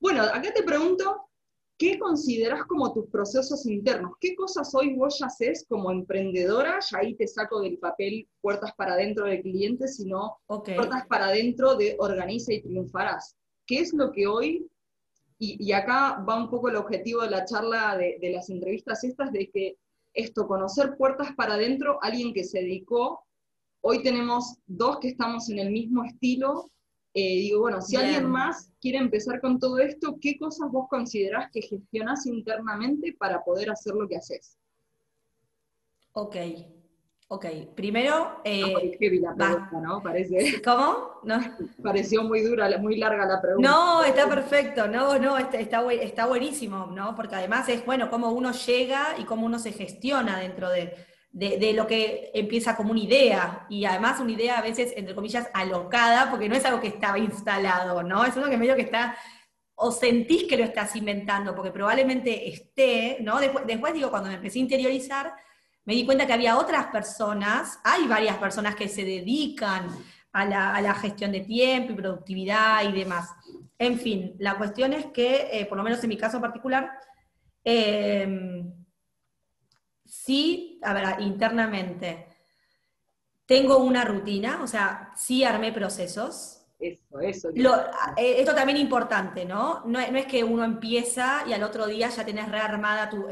[0.00, 1.28] Bueno, acá te pregunto,
[1.76, 4.12] ¿qué consideras como tus procesos internos?
[4.20, 6.78] ¿Qué cosas hoy vos ya haces como emprendedora?
[6.90, 11.74] Ya ahí te saco del papel puertas para adentro del cliente, sino puertas para adentro
[11.76, 13.36] de Organiza y Triunfarás.
[13.66, 14.66] ¿Qué es lo que hoy,
[15.42, 19.32] y, acá va un poco el objetivo de la charla de, de las entrevistas estas,
[19.32, 19.78] de que
[20.12, 23.24] esto, conocer puertas para adentro, alguien que se dedicó,
[23.80, 26.70] hoy tenemos dos que estamos en el mismo estilo,
[27.14, 31.50] eh, digo, bueno, si alguien más quiere empezar con todo esto, ¿qué cosas vos considerás
[31.50, 34.58] que gestionás internamente para poder hacer lo que haces?
[36.12, 36.36] Ok,
[37.30, 37.46] ok.
[37.74, 38.40] Primero...
[38.44, 38.60] Eh,
[39.20, 40.02] la pregunta, ¿no?
[40.02, 40.60] Parece.
[40.62, 41.20] ¿Cómo?
[41.24, 41.40] ¿No?
[41.82, 43.68] Pareció muy dura, muy larga la pregunta.
[43.68, 47.14] No, está perfecto, no, no, está, está, está buenísimo, ¿no?
[47.14, 50.94] Porque además es, bueno, cómo uno llega y cómo uno se gestiona dentro de
[51.32, 55.48] de, lo que empieza como una idea, y además una idea a veces, entre comillas,
[55.54, 58.24] alocada, porque no es algo que estaba instalado, ¿no?
[58.24, 59.16] Es algo que medio que está,
[59.76, 63.38] o sentís que lo estás inventando, porque probablemente esté, ¿no?
[63.38, 65.34] Después, después digo, cuando me empecé a interiorizar,
[65.84, 69.88] me di cuenta que había otras personas, hay varias personas que se dedican
[70.32, 73.30] a la, gestión de tiempo y productividad y demás.
[73.78, 76.90] En fin, la cuestión es que, eh, por lo menos en mi caso particular,
[77.64, 78.62] eh,
[80.04, 82.26] sí, a ver, internamente,
[83.46, 86.59] tengo una rutina, o sea, sí armé procesos.
[86.80, 87.50] Eso, eso.
[88.16, 89.82] Eh, esto también es importante, ¿no?
[89.84, 90.00] ¿no?
[90.00, 93.26] es que uno empieza y al otro día ya tenés rearmada tu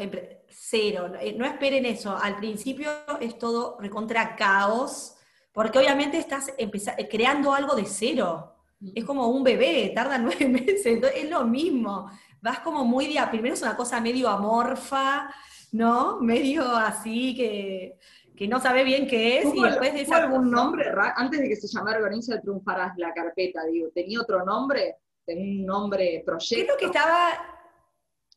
[0.48, 1.12] cero.
[1.20, 2.16] Eh, no esperen eso.
[2.16, 5.16] Al principio es todo recontra caos,
[5.52, 6.70] porque obviamente estás eh,
[7.08, 8.54] creando algo de cero.
[8.94, 12.11] Es como un bebé, tarda nueve meses, es lo mismo.
[12.42, 15.28] Vas como muy día, primero es una cosa medio amorfa,
[15.72, 16.20] ¿no?
[16.20, 17.98] Medio así que,
[18.46, 20.92] no sabe bien qué es y después de algún nombre?
[21.16, 24.98] Antes de que se llamara de Triunfarás la carpeta, digo, ¿tenía otro nombre?
[25.24, 26.74] ¿Tenía un nombre proyecto?
[26.77, 27.57] Creo que estaba...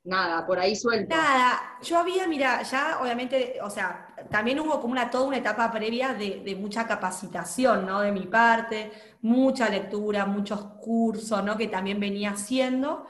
[0.04, 1.16] Nada, por ahí suelto.
[1.16, 5.72] Nada, yo había, mira, ya obviamente, o sea, también hubo como una, toda una etapa
[5.72, 8.02] previa de, mucha capacitación, ¿no?
[8.02, 11.56] De mi parte, mucha lectura, muchos cursos, ¿no?
[11.56, 13.06] Que también venía haciendo.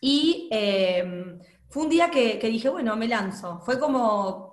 [0.00, 3.60] Y eh, fue un día que, dije, bueno, me lanzo.
[3.60, 4.47] Fue como,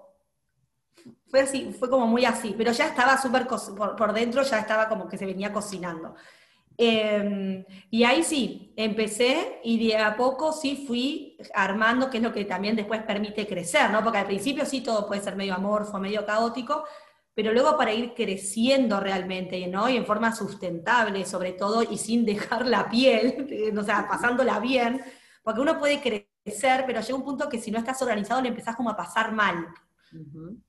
[1.27, 5.07] fue así, fue como muy así, pero ya estaba súper, por, dentro ya estaba como
[5.07, 6.15] que se venía cocinando.
[6.77, 12.33] Em, y ahí sí, empecé y de a poco sí fui armando, que es lo
[12.33, 14.03] que también después permite crecer, ¿no?
[14.03, 16.83] Porque al principio sí todo puede ser medio amorfo, medio caótico,
[17.33, 19.89] pero luego para ir creciendo realmente, ¿no?
[19.89, 25.01] Y en forma sustentable, sobre todo, y sin dejar la piel, o sea, pasándola bien,
[25.43, 26.35] porque uno puede crecer
[26.85, 29.67] pero llega un punto que si no estás organizado le empezás como a pasar mal,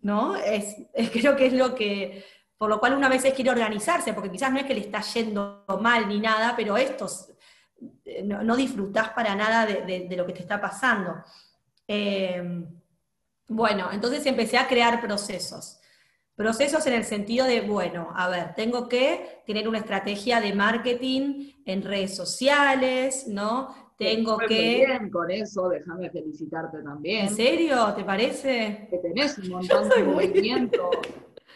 [0.00, 0.36] ¿no?
[0.36, 0.76] Es,
[1.12, 2.24] creo que es lo que,
[2.58, 5.64] por lo cual una vez quiere organizarse, porque quizás no es que le está yendo
[5.80, 7.32] mal ni nada, pero estos
[8.04, 11.22] eh, no, disfrutás para nada de, lo que te está pasando.
[11.86, 12.64] Eh,
[13.48, 15.80] bueno, entonces empecé a crear procesos.
[16.34, 21.52] Procesos en el sentido de, bueno, a ver, tengo que tener una estrategia de marketing
[21.64, 23.85] en redes sociales, ¿no?
[23.96, 24.84] Tengo que...
[24.86, 27.26] Bien con eso, déjame felicitarte también.
[27.26, 27.94] ¿En serio?
[27.94, 28.88] ¿Te parece?
[28.90, 30.90] Que tenés un montón de movimiento.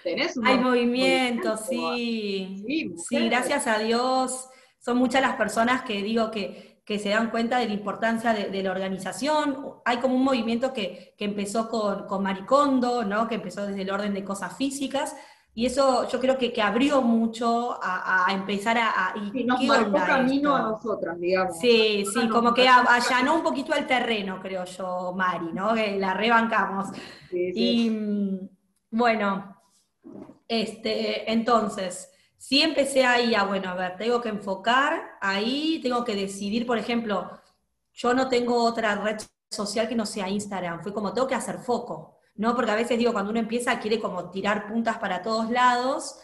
[0.02, 2.64] Tenés un Hay movimiento, sí.
[3.08, 4.48] Sí, gracias a Dios.
[4.78, 8.62] Son muchas las personas que digo que, que se dan cuenta de la importancia de,
[8.62, 9.74] la organización.
[9.84, 13.28] Hay como un movimiento que, que empezó con, con Maricondo, ¿no?
[13.28, 15.14] que empezó desde el orden de cosas físicas,
[15.60, 19.12] y eso yo creo que, que abrió mucho a, empezar a...
[19.14, 21.58] y, nos marcó camino a nosotras, digamos.
[21.58, 25.74] Sí, sí, como que allanó un poquito el terreno, creo yo, Mari, ¿no?
[25.74, 26.86] Que la rebancamos.
[27.30, 28.40] Y
[28.90, 29.54] bueno,
[30.48, 36.16] este, entonces, sí empecé ahí a, bueno, a ver, tengo que enfocar ahí, tengo que
[36.16, 37.38] decidir, por ejemplo,
[37.92, 39.18] yo no tengo otra red
[39.50, 42.56] social que no sea Instagram, fue como tengo que hacer foco, ¿no?
[42.56, 46.18] Porque a veces digo, cuando uno empieza quiere como tirar puntas para todos lados,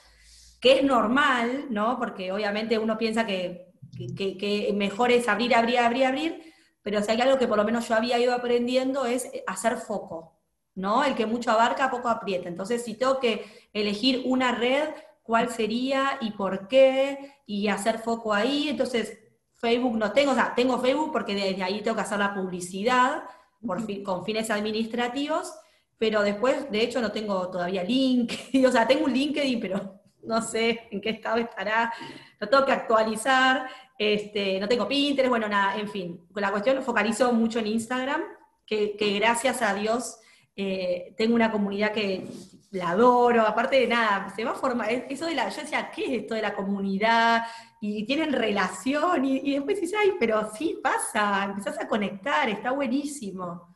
[0.62, 1.98] que es normal, ¿no?
[1.98, 3.74] Porque obviamente uno piensa que,
[4.16, 7.86] que, mejor es abrir, abrir, abrir, abrir, pero si hay algo que por lo menos
[7.86, 10.38] yo había ido aprendiendo es hacer foco,
[10.74, 11.04] ¿no?
[11.04, 12.48] El que mucho abarca, poco aprieta.
[12.48, 13.44] Entonces, si tengo que
[13.74, 14.88] elegir una red,
[15.22, 17.42] ¿cuál sería y por qué?
[17.44, 18.70] Y hacer foco ahí.
[18.70, 19.18] Entonces,
[19.56, 23.24] Facebook no tengo, o sea, tengo Facebook porque desde ahí tengo que hacer la publicidad
[23.66, 25.52] por con fines administrativos,
[25.98, 30.42] pero después, de hecho, no tengo todavía LinkedIn, o sea, tengo un LinkedIn, pero no
[30.42, 31.92] sé en qué estado estará,
[32.38, 33.68] lo tengo que actualizar,
[33.98, 36.26] este, no tengo Pinterest, bueno, nada, en fin.
[36.34, 38.22] La cuestión focalizo mucho en Instagram,
[38.66, 40.18] que, gracias a Dios
[40.54, 42.26] eh, tengo una comunidad que
[42.72, 46.04] la adoro, aparte de nada, se va a formar, eso de la, yo decía, ¿qué
[46.04, 47.44] es esto de la comunidad?
[47.80, 53.75] Y tienen relación, y, después dices, ay, pero sí pasa, empezás a conectar, está buenísimo.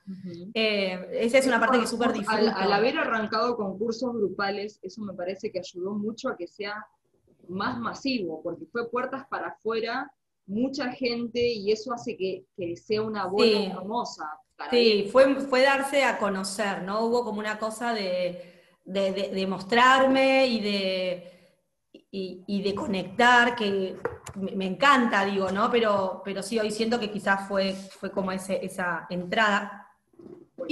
[0.55, 2.49] Eh, esa es una parte que es súper difícil.
[2.49, 6.87] Al, haber arrancado con cursos grupales, eso me parece que ayudó mucho a que sea
[7.49, 10.13] más masivo, porque fue puertas para afuera,
[10.47, 12.45] mucha gente, y eso hace que,
[12.77, 14.25] sea una bola hermosa.
[14.71, 17.05] sí, fue, fue darse a conocer, ¿no?
[17.05, 18.51] Hubo como una cosa de
[18.85, 21.63] de, mostrarme y de,
[22.11, 23.97] y, de conectar, que
[24.35, 25.71] me, encanta, digo, ¿no?
[25.71, 29.80] Pero, pero sí, hoy siento que quizás fue, fue como ese, esa entrada.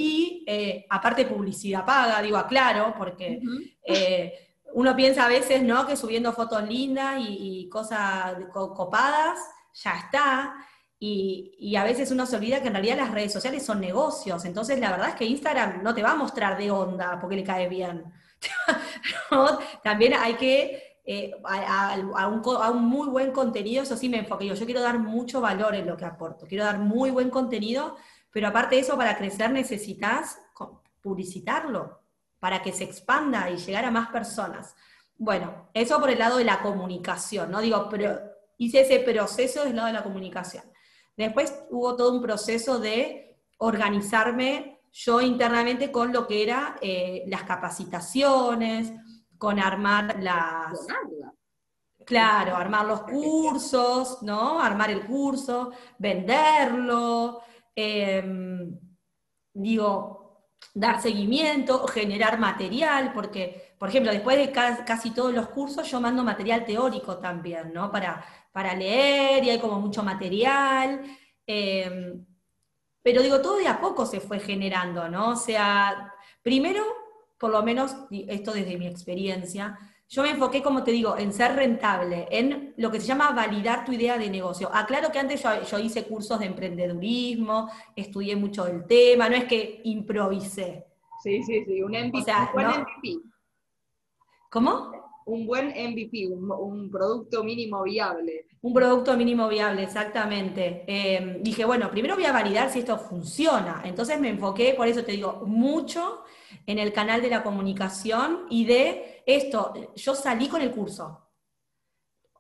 [0.01, 3.41] Y eh, aparte publicidad paga, digo, aclaro, porque
[3.85, 4.33] eh,
[4.75, 5.85] uno piensa a veces, ¿no?
[5.89, 9.41] Que subiendo fotos lindas y, y cosas copadas,
[9.75, 10.55] ya está.
[11.01, 14.45] Y, a veces uno se olvida que en realidad las redes sociales son negocios.
[14.45, 17.45] Entonces, la verdad es que Instagram no te va a mostrar de onda porque le
[17.45, 18.05] cae bien.
[19.83, 22.29] También hay que, eh, a,
[22.71, 24.55] un, muy buen contenido, eso sí me enfoque yo.
[24.55, 26.47] Yo quiero dar mucho valor en lo que aporto.
[26.47, 27.97] Quiero dar muy buen contenido,
[28.31, 30.39] pero aparte de eso, para crecer necesitas
[31.01, 32.01] publicitarlo,
[32.39, 34.75] para que se expanda y llegar a más personas.
[35.17, 37.61] Bueno, eso por el lado de la comunicación, ¿no?
[37.61, 38.19] Digo, pero
[38.59, 40.65] hice ese proceso del lado de la comunicación.
[41.17, 47.43] Después hubo todo un proceso de organizarme yo internamente con lo que era eh, las
[47.43, 48.93] capacitaciones,
[49.37, 50.87] con armar las...
[52.05, 54.61] Claro, armar los cursos, ¿no?
[54.61, 57.43] Armar el curso, venderlo,
[57.79, 58.79] em,
[59.55, 66.01] digo, dar seguimiento, generar material, porque, por ejemplo, después de casi todos los cursos yo
[66.01, 67.91] mando material teórico también, ¿no?
[67.93, 68.25] Para
[68.59, 71.03] para leer y hay como mucho material.
[71.47, 72.27] Em,
[73.03, 75.31] pero digo, todo de a poco se fue generando, ¿no?
[75.31, 76.13] O sea,
[76.43, 76.83] primero,
[77.39, 79.79] por lo menos, esto desde mi experiencia,
[80.09, 83.85] yo me enfoqué, como te digo, en ser rentable, en lo que se llama validar
[83.85, 84.71] tu idea de negocio.
[84.73, 89.83] Aclaro que antes yo, hice cursos de emprendedurismo, estudié mucho el tema, no es que
[89.85, 90.87] improvisé.
[91.23, 92.33] Sí, sí, sí, un MVP.
[92.55, 93.33] un
[94.51, 94.99] ¿Cómo?
[95.29, 98.47] un buen MVP, un, producto mínimo viable.
[98.63, 100.85] Un producto mínimo viable, exactamente.
[100.87, 103.83] Em, dije, bueno, primero voy a validar si esto funciona.
[103.85, 106.23] Entonces me enfoqué, por eso te digo, mucho
[106.69, 109.73] en el canal de la comunicación y de esto.
[109.97, 111.29] Yo salí con el curso.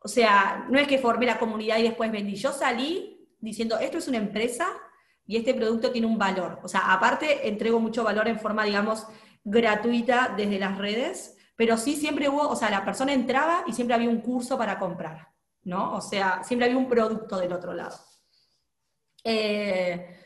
[0.00, 2.36] O sea, no es que formé la comunidad y después vendí.
[2.36, 4.68] Yo salí diciendo, esto es una empresa
[5.26, 6.60] y este producto tiene un valor.
[6.62, 9.06] O sea, aparte entrego mucho valor en forma, digamos,
[9.42, 13.92] gratuita desde las redes pero sí siempre hubo, o sea, la persona entraba y siempre
[13.92, 15.26] había un curso para comprar,
[15.64, 15.94] ¿no?
[15.94, 17.96] O sea, siempre había un producto del otro lado.
[19.24, 20.17] Eh,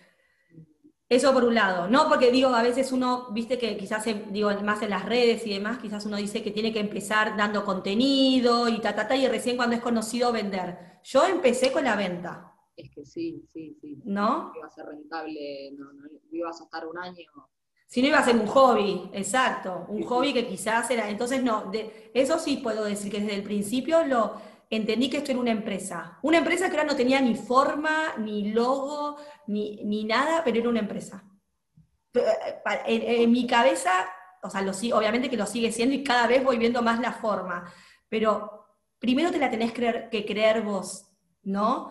[1.15, 2.09] eso por un lado, ¿no?
[2.09, 5.79] Porque digo, a veces uno, viste que quizás, digo, más en las redes y demás,
[5.79, 9.57] quizás uno dice que tiene que empezar dando contenido y ta, ta, ta, y recién
[9.57, 11.01] cuando es conocido vender.
[11.05, 12.55] Yo empecé con la venta.
[12.77, 14.01] Es que sí, sí, sí.
[14.05, 14.53] ¿No?
[14.57, 17.51] Iba a ser rentable, no, no, ibas a estar un año
[17.93, 21.71] si no iba a ser un hobby, exacto, un hobby que quizás era, entonces no,
[21.71, 24.33] de, eso sí puedo decir que desde el principio lo
[24.71, 28.51] entendí que esto era una empresa, una empresa que ahora no tenía ni forma, ni
[28.51, 31.25] logo, ni, ni nada, pero era una empresa.
[32.87, 33.91] En, mi cabeza,
[34.43, 37.13] o sea, lo, obviamente que lo sigue siendo y cada vez voy viendo más la
[37.13, 37.65] forma,
[38.09, 38.67] pero
[38.99, 41.11] primero te la tenés que creer vos,
[41.43, 41.91] ¿no?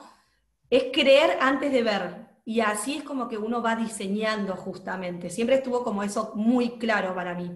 [0.69, 5.29] Es creer antes de ver, y así es como que uno va diseñando justamente.
[5.29, 7.55] Siempre estuvo como eso muy claro para mí.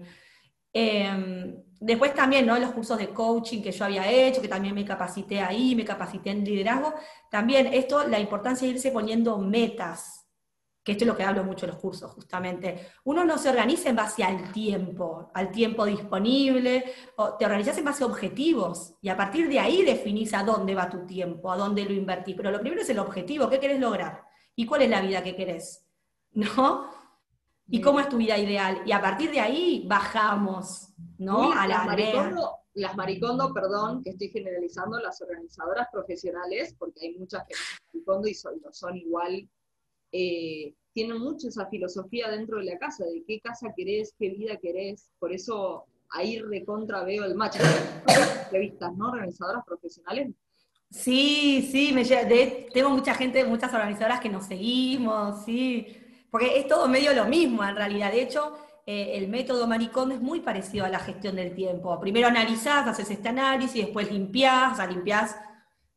[0.72, 2.58] Em, después también, ¿no?
[2.58, 6.30] Los cursos de coaching que yo había hecho, que también me capacité ahí, me capacité
[6.30, 6.94] en liderazgo.
[7.30, 10.26] También esto, la importancia de irse poniendo metas,
[10.82, 12.88] que esto es lo que hablo mucho en los cursos, justamente.
[13.04, 16.84] Uno no se organiza en base al tiempo, al tiempo disponible,
[17.16, 20.76] o te organizas en base a objetivos, y a partir de ahí definís a dónde
[20.76, 22.36] va tu tiempo, a dónde lo invertís.
[22.36, 24.22] Pero lo primero es el objetivo, ¿qué querés lograr?
[24.54, 25.84] ¿Y cuál es la vida que querés?
[26.32, 27.05] ¿No?
[27.68, 28.82] ¿Y cómo es tu vida ideal?
[28.86, 31.52] Y a partir de ahí bajamos, ¿no?
[31.52, 37.44] a la maricondo, las maricondo, perdón, que estoy generalizando, las organizadoras profesionales, porque hay muchas
[37.46, 39.48] que son maricondo y son, son igual,
[40.12, 44.56] eh, tienen mucho esa filosofía dentro de la casa, de qué casa querés, qué vida
[44.56, 47.56] querés, por eso ahí recontra veo el match.
[48.44, 49.10] Entrevistas, ¿no?
[49.10, 50.30] Organizadoras profesionales.
[50.90, 52.04] Sí, sí, me,
[52.72, 55.86] tengo mucha gente, muchas organizadoras que nos seguimos, sí,
[56.36, 58.12] porque es todo medio lo mismo en realidad.
[58.12, 61.98] De hecho, eh, el método Maricondo es muy parecido a la gestión del tiempo.
[61.98, 65.34] Primero analizás, haces este análisis, después limpiás, o sea, limpiás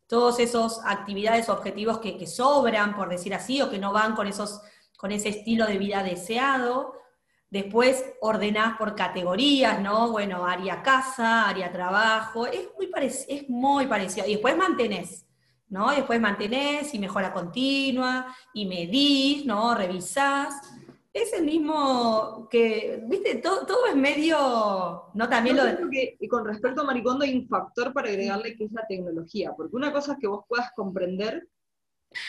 [0.07, 4.61] todos esos actividades, objetivos que, sobran, por decir así, o que no van con, esos,
[4.95, 6.93] con ese estilo de vida deseado.
[7.49, 10.09] Después ordenás por categorías, ¿no?
[10.09, 12.89] Bueno, área casa, área trabajo, es muy,
[13.27, 14.25] es muy parecido.
[14.25, 15.25] Y después mantenés,
[15.69, 15.91] ¿no?
[15.91, 19.75] después mantenés y mejora continua, y medís, ¿no?
[19.75, 20.55] Revisás.
[21.11, 25.27] Es el mismo que, viste, todo, todo es medio, ¿no?
[25.27, 25.77] También lo de...
[25.91, 29.53] que, y con respecto a Maricondo hay un factor para agregarle que es la tecnología,
[29.57, 31.47] porque una cosa es que vos puedas comprender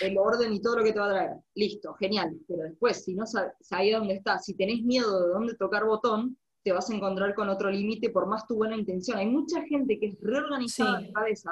[0.01, 1.37] el orden y todo lo que te va a traer.
[1.55, 2.37] Listo, genial.
[2.47, 6.73] Pero después, si no sabes dónde está, si tenés miedo de dónde tocar botón, te
[6.73, 9.19] vas a encontrar con otro límite por más tu buena intención.
[9.19, 11.51] Hay mucha gente que es reorganizada en cabeza,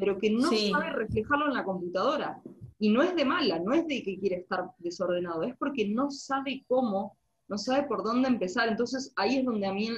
[0.00, 2.42] pero que no sabe reflejarlo en la computadora.
[2.78, 6.10] Y no es de mala, no es de que quiere estar desordenado, es porque no
[6.10, 8.68] sabe cómo, no sabe por dónde empezar.
[8.68, 9.90] Entonces ahí es donde a mí,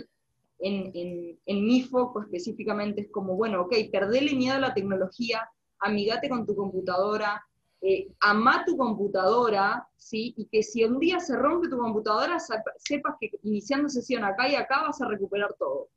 [0.58, 5.48] en, en mi foco específicamente, es como, bueno, ok, perdele miedo a la tecnología,
[5.78, 7.40] amigate con tu computadora,
[7.84, 10.32] eh, ama tu computadora, ¿sí?
[10.36, 14.54] Y que si un día se rompe tu computadora, sepas que iniciando sesión acá y
[14.54, 15.88] acá vas a recuperar todo.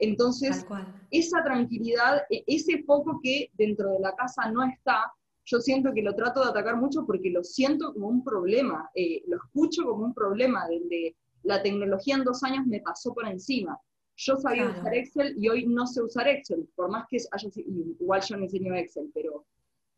[0.00, 0.66] Entonces,
[1.10, 5.12] esa tranquilidad, e, ese foco que dentro de la casa no está,
[5.44, 9.22] yo siento que lo trato de atacar mucho porque lo siento como un problema, eh,
[9.26, 13.78] lo escucho como un problema, donde la tecnología en dos años me pasó por encima.
[14.16, 18.20] Yo sabía usar Excel y hoy no sé usar Excel, por más que haya, igual
[18.22, 19.46] yo no enseño Excel, pero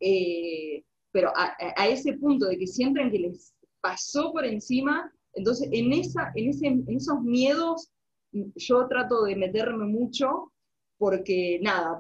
[0.01, 5.93] eh, pero a, ese punto de que sienten que les pasó por encima, entonces en,
[5.93, 7.91] esa, en, ese, en esos miedos
[8.33, 10.53] yo trato de meterme mucho
[10.99, 11.97] porque nada,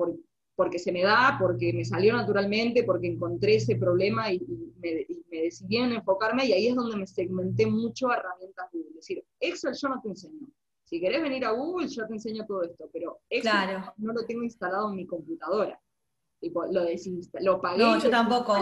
[0.54, 4.40] porque se me da, porque me salió naturalmente, porque encontré ese problema y,
[4.80, 8.90] me, decidí en enfocarme y ahí es donde me segmenté mucho a herramientas Google.
[8.90, 10.48] Es decir, Excel yo no te enseño.
[10.84, 14.42] Si querés venir a Google, yo te enseño todo esto, pero Excel no lo tengo
[14.42, 15.80] instalado en mi computadora.
[16.40, 16.84] lo,
[17.40, 17.78] lo pagué.
[17.78, 18.54] No, yo tampoco.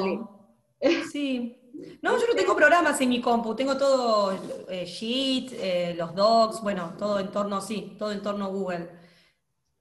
[1.12, 1.59] Sí.
[2.02, 4.32] No, yo no tengo programas en mi compu, tengo todo
[4.68, 8.90] eh, Sheet, eh, los docs, bueno, todo en torno, sí, todo en torno a Google.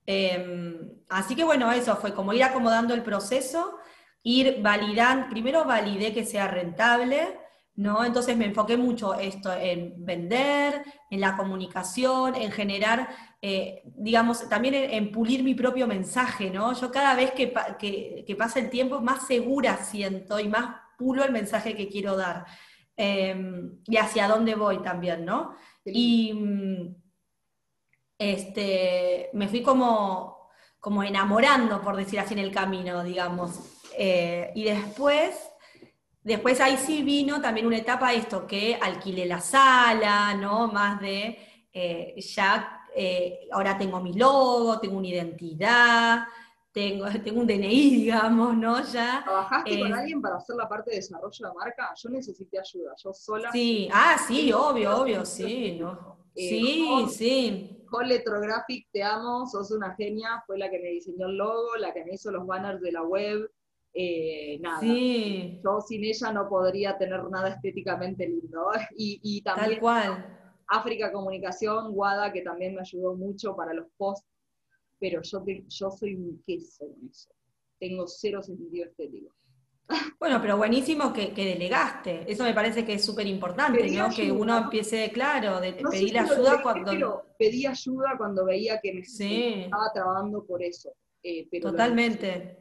[0.06, 3.78] Em, así que bueno, eso fue como ir acomodando el proceso,
[4.24, 7.40] ir validando, primero validé que sea rentable,
[7.76, 8.04] ¿no?
[8.04, 13.08] Entonces me enfoqué mucho esto en vender, en la comunicación, en generar,
[13.42, 16.74] eh, digamos, también en, pulir mi propio mensaje, ¿no?
[16.74, 21.24] Yo cada vez que, que, que pasa el tiempo más segura siento y más pulo
[21.24, 22.46] el mensaje que quiero dar
[22.98, 25.56] em, y hacia dónde voy también, ¿no?
[25.86, 26.96] Y mm,
[28.20, 33.60] este, me fui como, como enamorando, por decir así, en el camino, digamos.
[33.98, 35.36] Eh, y después,
[36.22, 40.68] después ahí sí vino también una etapa esto, que alquilé la sala, ¿no?
[40.68, 41.40] Más de
[41.72, 46.26] eh, ya, eh, ahora tengo mi logo, tengo una identidad,
[46.80, 48.82] tengo, tengo un DNI, digamos, ¿no?
[48.84, 49.22] Ya.
[49.24, 51.94] ¿Trabajaste con alguien para hacer la parte de desarrollo de marca?
[51.96, 53.52] Yo necesité ayuda, yo sola.
[53.52, 56.18] Sí, ah, sí, obvio, obvio, sí, ¿no?
[56.36, 57.76] Eh, sí, sí.
[58.06, 62.06] Letrographic, te amo, sos una genia, fue la que me diseñó el logo, la que
[62.06, 63.52] me hizo los banners de la web.
[63.92, 65.60] Eh, nada, sí.
[65.64, 68.70] yo sin ella no podría tener nada estéticamente lindo.
[68.96, 70.36] Y, y también Tal cual.
[70.68, 74.29] África Comunicación, Guada, que también me ayudó mucho para los posts
[75.00, 77.30] pero yo, yo soy un queso en eso.
[77.80, 79.34] Tengo cero sentido estético.
[80.20, 82.32] Bueno, pero buenísimo que, delegaste.
[82.32, 84.10] Eso me parece que es súper importante, ¿no?
[84.10, 87.24] Que uno empiece, claro, de pedir ayuda cuando.
[87.38, 90.94] pedí ayuda cuando veía que me, estaba trabajando por eso.
[91.24, 92.58] Eh, Totalmente.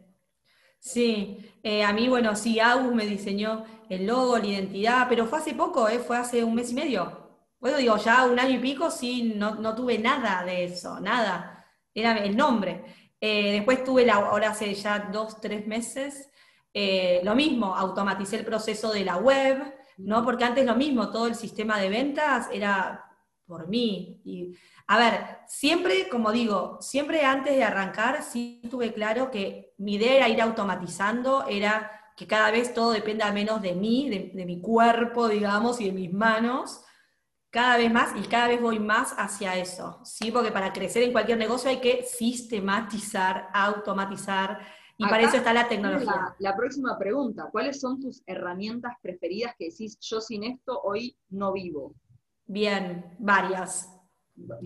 [0.79, 5.39] Sí, eh, a mí, bueno, sí, Agus me diseñó el logo, la identidad, pero fue
[5.39, 7.29] hace poco, eh, fue hace un mes y medio.
[7.59, 11.58] Bueno, digo, ya un año y pico, sí, no, no tuve nada de eso, nada
[11.95, 12.85] era el nombre.
[13.21, 16.31] Eh, después tuve, la, ahora hace ya dos, tres meses,
[16.73, 20.25] eh, lo mismo, automaticé el proceso de la web, ¿no?
[20.25, 23.05] Porque antes lo mismo, todo el sistema de ventas era
[23.47, 24.21] por mí.
[24.25, 24.55] Y,
[24.87, 30.17] a ver, siempre, como digo, siempre antes de arrancar, sí tuve claro que mi idea
[30.17, 35.29] era ir automatizando, era que cada vez todo dependa menos de mí, de, mi cuerpo,
[35.29, 36.85] digamos, y de mis manos,
[37.51, 40.31] cada vez más y cada vez voy más hacia eso, ¿sí?
[40.31, 44.61] Porque para crecer en cualquier negocio hay que sistematizar, automatizar,
[45.01, 46.35] y para eso está la tecnología.
[46.41, 51.53] La, próxima pregunta, ¿cuáles son tus herramientas preferidas que decís, yo sin esto hoy no
[51.53, 51.95] vivo?
[52.47, 53.89] Bien, varias.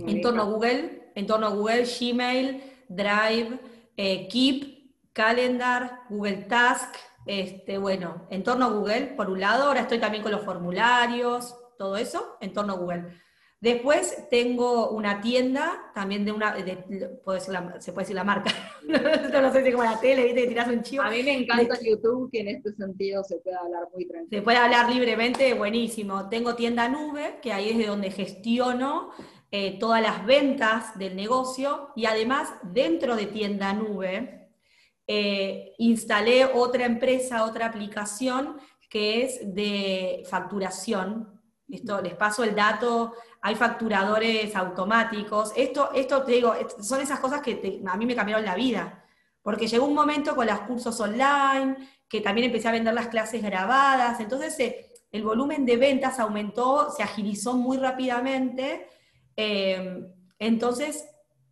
[0.06, 3.60] En torno a Google, en torno a Google, Gmail, Drive,
[3.98, 6.94] eh, Keep, Calendar, Google Task,
[7.26, 11.54] este, bueno, en torno a Google, por un lado, ahora estoy también con los formularios,
[11.78, 13.04] todo eso, en torno a Google.
[13.62, 18.50] Después tengo una tienda, también de una, se puede decir la marca,
[18.88, 20.42] no sé si como la tele, ¿viste?
[20.42, 21.04] que tirás un chivo.
[21.04, 24.40] A mí me encanta YouTube, que en este sentido se puede hablar muy tranquilo.
[24.40, 26.28] Se puede hablar libremente, buenísimo.
[26.28, 29.10] Tengo tienda nube, que ahí es de donde gestiono
[29.52, 34.48] eh, todas las ventas del negocio, y además dentro de tienda nube
[35.06, 38.56] eh, instalé otra empresa, otra aplicación
[38.90, 41.31] que es de facturación.
[41.72, 43.14] Esto les paso el dato.
[43.40, 45.52] Hay facturadores automáticos.
[45.56, 49.04] Esto, esto te digo, son esas cosas que a mí me cambiaron la vida,
[49.42, 51.76] porque llegó un momento con los cursos online,
[52.08, 56.90] que también empecé a vender las clases grabadas, entonces eh, el volumen de ventas aumentó,
[56.90, 58.86] se agilizó muy rápidamente,
[59.34, 60.06] eh,
[60.38, 61.06] entonces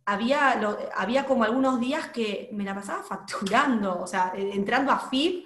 [0.05, 0.61] había,
[0.95, 5.45] había como algunos días que me la pasaba facturando, o sea, eh, entrando a FIP,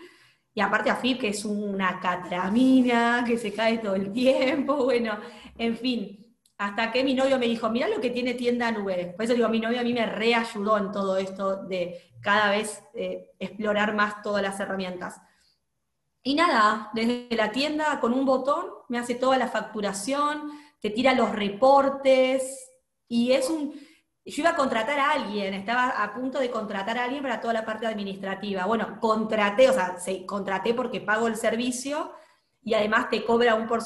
[0.56, 5.20] y aparte a FIP que es una catramina, que se cae todo el tiempo, bueno,
[5.58, 6.22] en fin.
[6.58, 9.14] Hasta que mi novio me dijo, mira lo que tiene tienda nube.
[9.18, 12.82] Por eso digo, mi novio a mí me reayudó en todo esto de cada vez
[12.93, 15.20] eh, explorar más todas las herramientas.
[16.24, 20.49] Y nada, desde la tienda con un botón me hace toda la facturación,
[20.80, 22.72] te tira los reportes
[23.10, 23.74] y es un...
[24.26, 27.53] Yo iba a contratar a alguien, estaba a punto de contratar a alguien para toda
[27.53, 28.65] la parte administrativa.
[28.65, 32.11] Bueno, contraté, o sea, contraté porque pago el servicio,
[32.65, 33.80] y además te cobra un, por,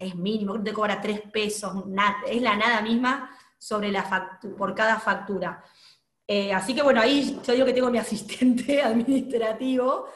[0.00, 1.72] es mínimo, te cobra tres pesos,
[2.26, 5.62] es la nada misma sobre la por cada factura.
[6.26, 10.06] Eh, así que bueno, ahí yo digo que tengo mi asistente administrativo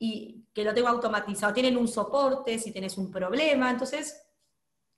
[0.00, 1.54] y que lo tengo automatizado.
[1.54, 4.20] Tienen un soporte si tienes un problema, entonces,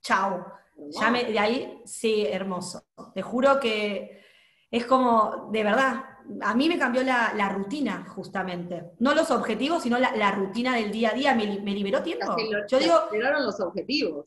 [0.00, 0.42] chao.
[0.76, 2.84] Ya de ahí, sí, hermoso.
[3.14, 4.22] Te juro que
[4.70, 6.04] es como, de verdad,
[6.40, 8.92] a mí me cambió la, rutina, justamente.
[8.98, 11.34] No los objetivos, sino la, rutina del día a día.
[11.34, 12.34] Me, liberó tiempo.
[12.68, 12.94] yo digo.
[13.40, 14.26] los objetivos.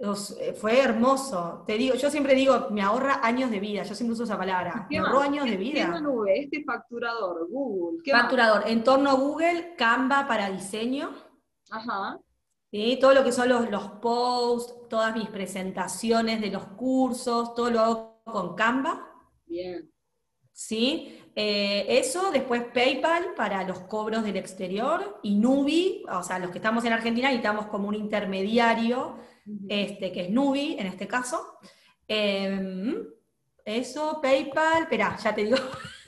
[0.00, 1.62] Eh, fue hermoso.
[1.66, 3.82] Te digo, yo siempre digo, me ahorra años de vida.
[3.82, 4.86] Yo siempre uso esa palabra.
[4.90, 6.00] Me ahorró años de vida.
[6.00, 6.40] nube?
[6.40, 8.00] Este facturador, Google.
[8.10, 11.10] facturador, entorno Google, Canva para diseño.
[11.70, 12.18] Ajá.
[12.72, 17.70] Y Todo lo que son los, los posts, todas mis presentaciones de los cursos, todo
[17.70, 19.06] lo hago con Canva.
[19.46, 19.90] Bien.
[20.52, 21.18] ¿Sí?
[21.34, 26.58] Eh, eso, después PayPal para los cobros del exterior y Nubi, o sea, los que
[26.58, 29.18] estamos en Argentina necesitamos como un intermediario,
[29.68, 31.58] este, que es Nubi en este caso.
[32.06, 33.04] Em,
[33.64, 35.56] eso, PayPal, espera, ya te digo.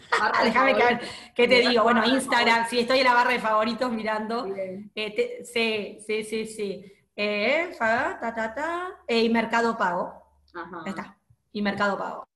[0.45, 1.01] Déjame que,
[1.35, 1.85] ¿qué te digo?
[1.85, 4.47] Bueno, Instagram, sí, estoy en la barra de favoritos mirando.
[4.95, 6.93] Eh, sí, sí, sí, sí.
[7.17, 10.23] Eh, ta, ta, ta, y Mercado Pago.
[10.55, 10.83] Ajá.
[10.87, 11.19] está.
[11.53, 12.29] Y Mercado Pago.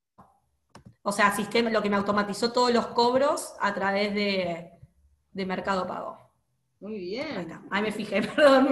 [1.02, 4.72] O sea, sistema, lo que me automatizó todos los cobros a través de,
[5.32, 6.18] Mercado Pago.
[6.80, 7.60] Muy bien.
[7.70, 8.68] Ahí, me fijé, perdón,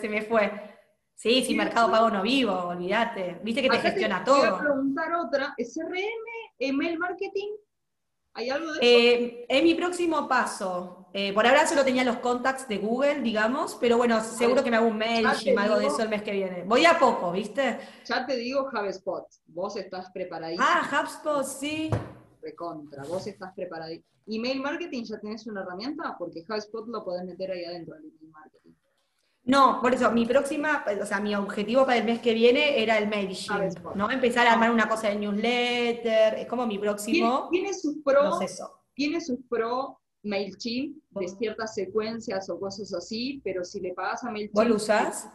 [0.00, 0.74] se me fue.
[1.14, 3.40] Sí, sí, Mercado Pago no vivo, olvídate.
[3.42, 4.42] Viste que te gestiona todo.
[4.42, 5.54] Te voy a preguntar otra.
[5.58, 7.50] ¿SRM, email marketing?
[8.34, 8.80] ¿Hay algo de eso?
[8.82, 11.06] Eh, es mi próximo paso.
[11.12, 14.76] Eh, por ahora solo tenía los contacts de Google, digamos, pero bueno, seguro que me
[14.78, 16.64] hago un mail, algo de eso el mes que viene.
[16.64, 17.78] Voy a poco, ¿viste?
[18.04, 20.66] Ya te digo HubSpot, vos estás preparadísimo.
[20.68, 21.88] Ah, HubSpot, sí.
[22.42, 24.08] Recontra, vos estás preparadísimo.
[24.26, 26.16] ¿Email marketing ya tenés una herramienta?
[26.18, 28.63] Porque HubSpot lo podés meter ahí adentro del email marketing.
[29.46, 32.96] No, por eso, mi próxima, o sea, mi objetivo para el mes que viene era
[32.96, 34.10] el MailChimp, ¿no?
[34.10, 38.38] Empezar a armar una cosa de newsletter, es como mi próximo ¿Tiene, sus pro,
[38.94, 44.30] Tiene sus pro MailChimp de ciertas secuencias o cosas así, pero si le pagas a
[44.30, 44.54] MailChimp...
[44.54, 45.28] ¿Vos lo usás?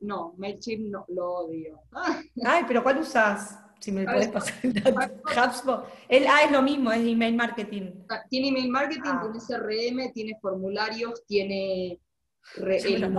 [0.00, 1.80] No, MailChimp no, lo odio.
[2.46, 3.58] Ay, pero ¿cuál usás?
[3.78, 4.98] Si me puedes pasar el dato.
[5.26, 5.84] HubSpot.
[5.84, 7.90] ah, es lo mismo, es email marketing.
[8.08, 9.20] Ah, tiene email marketing, ah.
[9.20, 12.00] tiene CRM, tiene formularios, tiene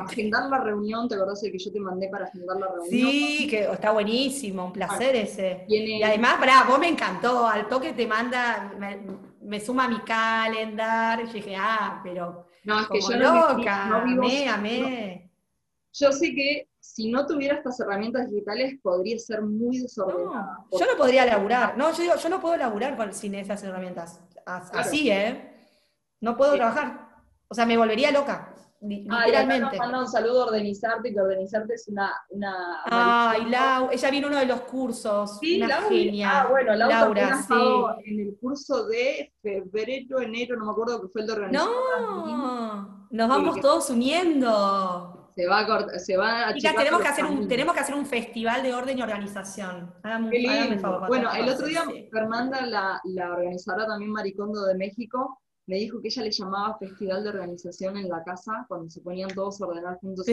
[0.03, 2.89] agendar la reunión, ¿te acordás el que yo te mandé para agendar la reunión?
[2.89, 5.65] Sí, que está buenísimo, un placer ese.
[5.67, 8.73] Y además, pará, vos me encantó, al toque te manda,
[9.41, 14.23] me, suma mi calendar, y dije, ah, pero no, es que yo loca, no, vivo,
[14.23, 15.31] amé, amé.
[15.93, 20.65] Yo sé que si no tuviera estas herramientas digitales podría ser muy desordenada.
[20.71, 25.09] yo no podría laburar, no, yo digo, yo no puedo laburar sin esas herramientas, así,
[25.09, 25.51] ¿eh?
[26.21, 27.05] No puedo trabajar.
[27.47, 28.54] O sea, me volvería loca.
[28.87, 29.77] Literalmente.
[29.81, 32.11] Ah, un saludo a Organizarte, que Organizarte es una.
[32.29, 35.39] una Ay, Lau, ella vino uno de los cursos.
[35.39, 36.41] Sí, una genia.
[36.41, 37.53] Ah, bueno, Laura, sí.
[38.05, 41.73] en el curso de febrero, enero, no me acuerdo que fue el de organización.
[41.73, 45.31] No, nos vamos todos uniendo.
[45.35, 48.05] Se va a se va a Chicas, tenemos que, hacer un, tenemos que hacer un
[48.05, 49.93] festival de orden y organización.
[50.01, 55.77] Hágame, favor, bueno, el otro día Fernanda, la, la organizadora también Maricondo de México, me
[55.77, 59.61] dijo que ella le llamaba festival de organización en la casa cuando se ponían todos
[59.61, 60.25] a ordenar juntos.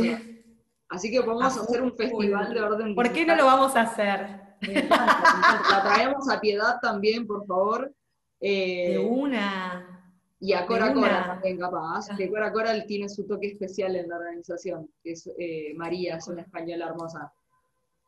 [0.88, 2.94] Así que podemos ah, hacer un festival de orden.
[2.94, 4.42] ¿Por qué no lo vamos a hacer?
[4.60, 7.92] La traemos a Piedad también, por favor.
[8.40, 10.14] Eh, de una.
[10.38, 12.08] Y a Cora Cora también, capaz.
[12.16, 16.28] Que Cora Cora tiene su toque especial en la organización, que es eh, María, es
[16.28, 17.32] una española hermosa.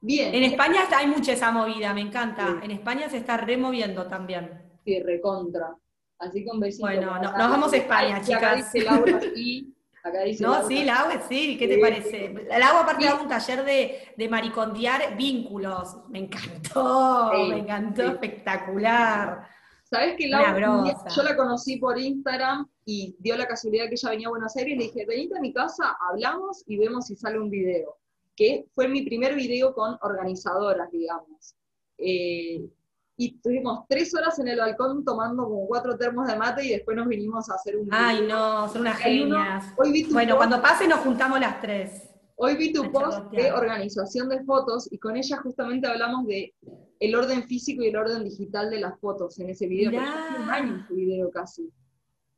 [0.01, 0.35] Bien.
[0.35, 2.61] En España hay mucha esa movida, me encanta.
[2.63, 4.63] En España se está removiendo también.
[4.85, 5.75] Sí, recontra.
[6.19, 6.91] Así con besitos.
[6.91, 8.43] Bueno, nos vamos a España, chicas.
[8.43, 9.75] Acá dice Laura sí.
[10.03, 12.27] Acá dice no, sí, Laura, sí, ¿qué te parece?
[12.27, 15.97] El agua aparte daba un taller de, de, maricondear vínculos.
[16.09, 19.49] Me encantó, me encantó, espectacular.
[19.85, 24.27] ¿Sabes que Laura, yo la conocí por Instagram y dio la casualidad que ella venía
[24.27, 27.39] a Buenos Aires y le dije, venite a mi casa, hablamos y vemos si sale
[27.39, 27.97] un video.
[28.37, 31.55] Que fue mi primer video con organizadoras, digamos.
[31.99, 32.69] Eh,
[33.17, 36.97] y estuvimos tres horas en el balcón tomando como cuatro termos de mate y después
[36.97, 37.89] nos vinimos a hacer un...
[37.93, 39.65] Ay, no, son unas genias.
[40.11, 42.11] bueno, cuando pase nos juntamos las tres.
[42.37, 46.53] Hoy vi tu post de organización de fotos y con ella justamente hablamos de
[46.99, 50.01] el orden físico y el orden digital de las fotos en ese video.
[50.01, 51.71] Hace un año ese video casi.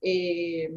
[0.03, 0.71] Eh,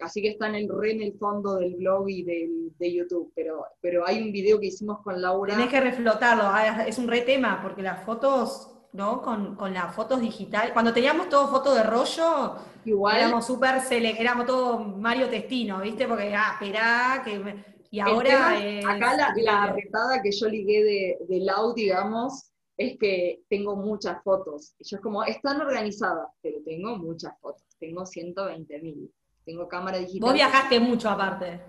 [0.00, 3.32] así que está en el re en el fondo del blog y del, de YouTube,
[3.36, 5.54] pero, pero hay un video que hicimos con Laura.
[5.54, 9.20] Tenés que reflotarlo, ah, es un re tema, porque las fotos ¿no?
[9.20, 10.72] Con, las fotos digitales.
[10.72, 13.16] Cuando teníamos todo foto de rollo, Igual.
[13.18, 16.08] éramos súper, éramos todo Mario Testino, ¿viste?
[16.08, 17.76] Porque, ah, esperá, que...
[17.90, 18.50] Y ahora...
[18.88, 24.22] acá la, la retada que yo ligué de, de Lau, digamos, es que tengo muchas
[24.22, 24.74] fotos.
[24.80, 27.62] Yo es como, están organizadas, pero tengo muchas fotos.
[27.78, 29.12] Tengo 120 mil.
[29.44, 30.20] Tengo cámara digital.
[30.20, 31.60] Vos viajaste mucho aparte.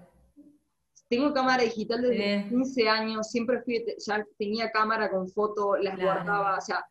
[1.10, 6.58] Tengo cámara digital desde 15 años, siempre fui, ya tenía cámara con foto, las guardaba,
[6.58, 6.86] o sea,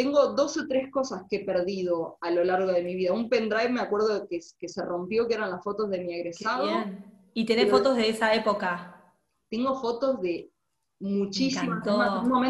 [0.00, 3.12] tengo dos o tres cosas que he perdido a lo largo de mi vida.
[3.12, 6.66] Un pendrive me acuerdo que, que se rompió, que eran las fotos de mi egresado.
[7.34, 9.14] ¿Y tenés fotos de esa época?
[9.50, 10.50] Tengo fotos de
[11.00, 11.86] muchísimas.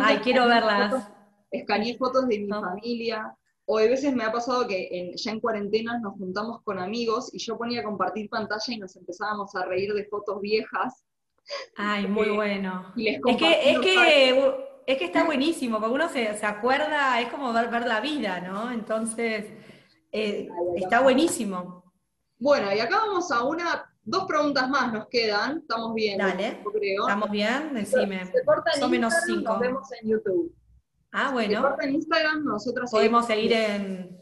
[0.01, 1.11] Ay, quiero verlas.
[1.51, 3.36] escaneé fotos de mi familia.
[3.66, 7.34] O a veces me ha pasado que en, ya en cuarentena nos juntamos con amigos
[7.34, 11.05] y yo ponía a compartir pantalla y nos empezábamos a reír de fotos viejas.
[11.76, 12.92] Ay, muy eh, bueno.
[12.96, 17.68] es que, es que es que está buenísimo, porque uno se, acuerda, es como ver,
[17.70, 18.70] ver, la vida, ¿no?
[18.70, 19.47] Entonces,
[20.11, 21.93] eh, está buenísimo.
[22.38, 26.18] Bueno, y acá vamos a una, dos preguntas más nos quedan, estamos bien.
[26.18, 26.62] Dale,
[26.99, 27.74] ¿estamos bien?
[27.74, 28.24] Decime.
[28.26, 29.53] Se, corta en menos cinco.
[29.53, 30.55] nos vemos en YouTube.
[31.12, 31.57] Ah, bueno.
[31.57, 34.18] Se corta en Instagram, nosotros Podemos seguir en...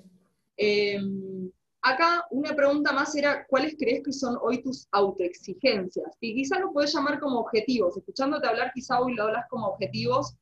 [0.56, 1.50] Em,
[1.80, 6.16] acá una pregunta más era, ¿cuáles crees que son hoy tus autoexigencias?
[6.20, 7.96] Y quizás lo puedes llamar como objetivos.
[7.96, 10.36] Escuchándote hablar, quizá hoy lo hablas como objetivos,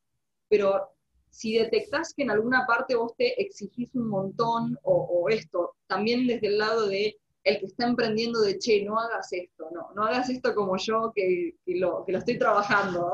[0.49, 0.91] pero
[1.31, 6.47] si detectás que en alguna parte vos te exigís un montón o, esto, también desde
[6.47, 10.31] el lado de el que está emprendiendo de, che, no hagas esto, no, no hagas
[10.31, 13.13] esto como yo que, lo, que lo estoy trabajando.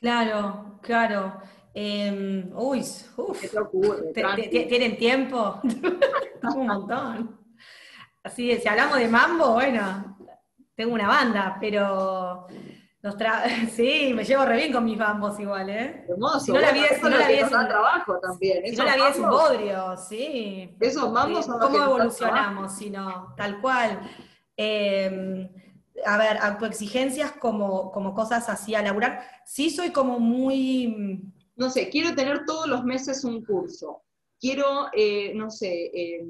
[0.00, 1.40] Claro, claro.
[1.72, 2.82] Eh, uy,
[3.16, 3.44] uf,
[4.12, 5.60] ¿Tienen tiempo?
[6.56, 7.38] un montón.
[8.24, 10.16] Así, si hablamos de mambo, bueno,
[10.74, 12.46] tengo una banda, pero
[13.74, 16.04] sí, me llevo re bien con mis bambos igual, ¿eh?
[16.08, 16.40] Hermoso.
[16.40, 18.64] Si no la vida, si no la es un trabajo también.
[18.64, 20.76] Si no la vida es un bodrio, sí.
[20.78, 23.34] Esos son los ¿Cómo evolucionamos si no?
[23.36, 24.00] Tal cual.
[24.56, 25.48] Em,
[26.06, 29.22] a ver, autoexigencias como, como cosas así a laburar.
[29.44, 31.22] Sí soy como muy...
[31.56, 34.02] No sé, quiero tener todos los meses un curso.
[34.40, 35.90] Quiero, eh, no sé...
[35.92, 36.24] Eh,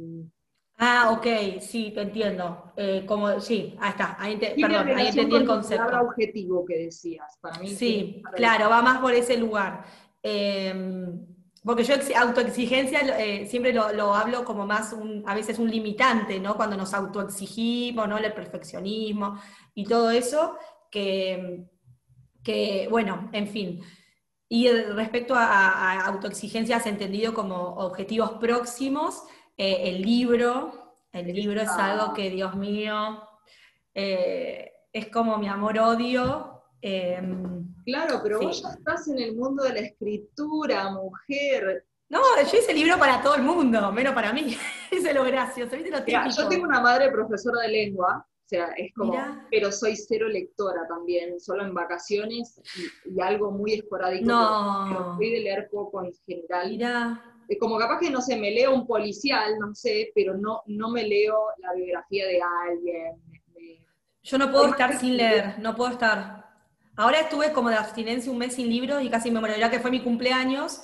[0.79, 2.73] Ah, ok, sí, te entiendo.
[2.77, 5.89] Eh, como, sí, ahí está, ahí, perdón, ahí entendí el concepto.
[5.89, 7.69] El objetivo que decías, para mí.
[7.69, 9.85] Sí, claro, va más por ese lugar.
[10.23, 11.25] Em,
[11.65, 16.57] porque yo autoexigencia eh, siempre lo, hablo como más, un, a veces un limitante, ¿no?
[16.57, 18.19] Cuando nos autoexigimos, ¿no?
[18.19, 19.41] El perfeccionismo
[19.75, 20.59] y todo eso,
[20.91, 21.65] que,
[22.43, 23.81] que bueno, en fin.
[24.49, 29.23] Y respecto a, a autoexigencias entendido como objetivos próximos,
[29.57, 33.23] eh, el libro, el libro es algo que, Dios mío,
[33.95, 36.63] eh, es como mi amor-odio.
[36.81, 41.87] Em, claro, pero vos ya estás en el mundo de la escritura, mujer.
[42.09, 44.57] No, yo hice libro para todo el mundo, menos para mí.
[44.91, 48.67] Es lo gracioso, ¿viste lo Mira, yo tengo una madre profesora de lengua, o sea,
[48.77, 49.15] es como,
[49.51, 52.61] pero soy cero lectora también, solo en vacaciones
[53.07, 54.27] y, algo muy esporádico.
[54.27, 54.85] No.
[54.89, 57.32] Pero soy de leer poco en general.
[57.55, 57.59] Mira.
[57.61, 61.05] Como capaz que, no sé, me leo un policial, no sé, pero no, no me
[61.05, 63.17] leo la biografía de alguien.
[64.23, 66.43] Yo no puedo estar sin leer, no puedo estar.
[66.97, 69.81] Ahora estuve como de abstinencia un mes sin libros y casi me muero, ya que
[69.81, 70.83] fue mi cumpleaños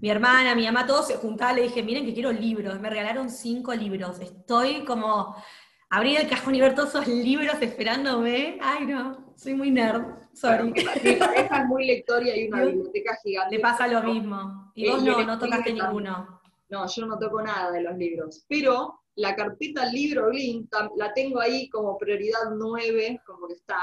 [0.00, 3.28] mi hermana, mi mamá, todos se juntaban, le dije, miren que quiero libros, me regalaron
[3.28, 5.36] cinco libros, estoy como,
[5.90, 10.72] abrí el cajón y ver todos esos libros esperándome, ay no, soy muy nerd, sorry.
[10.72, 11.32] Mi pareja
[11.62, 13.56] es muy lector y hay una biblioteca gigante.
[13.56, 16.40] Le pasa lo mismo, y vos no, no tocaste ninguno.
[16.68, 21.40] No, yo no toco nada de los libros, pero la carpeta libro link la tengo
[21.40, 23.80] ahí como prioridad nueve, como que está,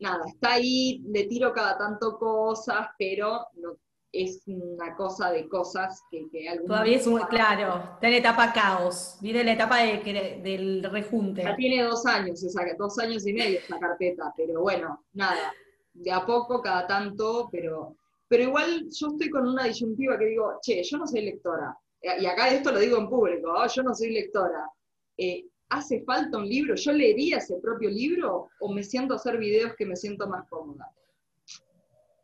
[0.00, 3.76] nada, está ahí, le tiro cada tanto cosas, pero no
[4.12, 9.18] es una cosa de cosas que, que Todavía es muy claro, está en etapa caos,
[9.20, 11.42] viene la etapa de, del rejunte.
[11.42, 12.44] Ya tiene dos años,
[12.78, 15.52] dos años y medio esta carpeta, pero bueno, nada,
[15.92, 17.96] de a poco, cada tanto, pero,
[18.28, 22.26] pero igual yo estoy con una disyuntiva que digo, che, yo no soy lectora, y
[22.26, 23.66] acá esto lo digo en público, ¿oh?
[23.66, 24.70] yo no soy lectora.
[25.16, 26.76] Eh, ¿Hace falta un libro?
[26.76, 30.48] ¿Yo leería ese propio libro o me siento a hacer videos que me siento más
[30.48, 30.92] cómoda?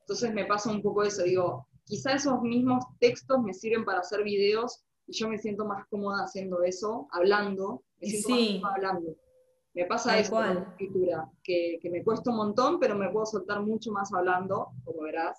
[0.00, 4.22] Entonces me pasa un poco eso, digo, quizá esos mismos textos me sirven para hacer
[4.22, 8.60] videos y yo me siento más cómoda haciendo eso, hablando, me siento sí.
[8.62, 9.16] más hablando.
[9.74, 13.62] Me pasa eso con la escritura, que, me cuesta un montón, pero me puedo soltar
[13.62, 15.38] mucho más hablando, como verás.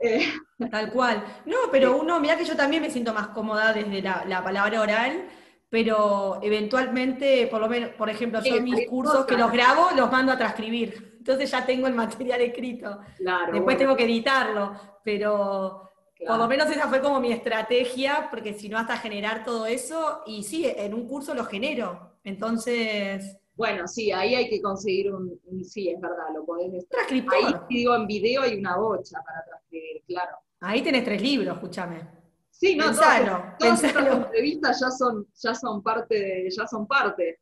[0.00, 0.26] Eh,
[0.70, 1.24] Tal cual.
[1.46, 5.28] No, pero uno, mira que yo también me siento más cómoda desde la, palabra oral,
[5.70, 10.32] pero eventualmente, por lo menos, por ejemplo, yo mis cursos que los grabo, los mando
[10.32, 11.14] a transcribir.
[11.18, 12.98] Entonces ya tengo el material escrito.
[13.16, 14.74] Claro, Después tengo que editarlo,
[15.04, 15.90] pero
[16.26, 20.22] por lo menos esa fue como mi estrategia, porque si no hasta generar todo eso,
[20.26, 22.18] y sí, en un curso lo genero.
[22.24, 23.38] Entonces...
[23.56, 26.88] Bueno, sí, ahí hay que conseguir un, sí, es verdad, lo podés...
[26.88, 27.34] Transcriptor.
[27.34, 30.36] Ahí digo, en video hay una bocha para transcribir, claro.
[30.60, 32.08] Ahí tenés tres libros, escúchame.
[32.50, 37.38] Sí, no, todas, todas entrevistas ya son, ya son parte de, ya son parte.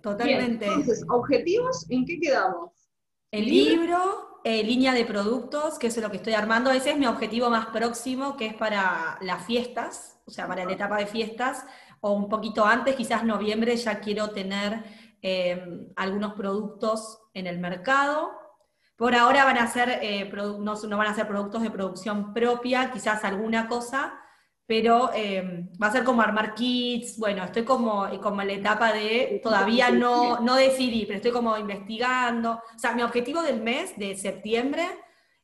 [0.00, 0.66] Totalmente.
[0.66, 2.72] entonces, objetivos, ¿en qué quedamos?
[3.30, 6.70] El libro, eh, línea de productos, que es lo que estoy armando.
[6.70, 10.72] Ese es mi objetivo más próximo, que es para las fiestas, o sea, para la
[10.72, 11.64] etapa de fiestas,
[12.00, 14.82] o un poquito antes, quizás noviembre, ya quiero tener
[15.22, 15.64] eh,
[15.94, 18.32] algunos productos en el mercado.
[18.96, 22.90] Por ahora van a ser, eh, no, no, van a ser productos de producción propia,
[22.90, 24.18] quizás alguna cosa,
[24.66, 28.92] pero em, va a ser como armar kits, bueno, estoy como, como en la etapa
[28.92, 32.60] de todavía no, no decidí, pero estoy como investigando.
[32.74, 34.86] O sea, mi objetivo del mes de septiembre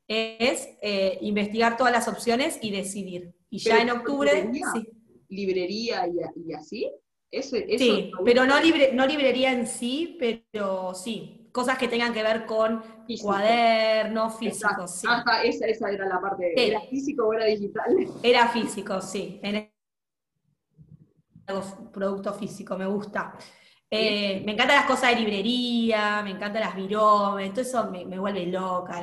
[0.06, 3.34] es eh, investigar todas las opciones y decidir.
[3.50, 4.32] Y ya en octubre...
[4.34, 4.88] ¿Librería, sí.
[5.28, 6.90] librería y, así?
[7.30, 12.46] sí, pero no, libre, no librería en sí, pero sí, cosas que tengan que ver
[12.46, 12.82] con
[13.20, 15.00] cuadernos físicos.
[15.00, 15.06] Sí.
[15.08, 16.52] Ah, esa, esa, era la parte.
[16.56, 17.96] ¿Era físico o era digital?
[18.22, 19.40] Era físico, sí.
[19.42, 19.70] En
[21.92, 23.34] producto físico, me gusta.
[23.90, 28.46] Eh, me encantan las cosas de librería, me encantan las viromes, todo eso me, vuelve
[28.46, 28.98] loca.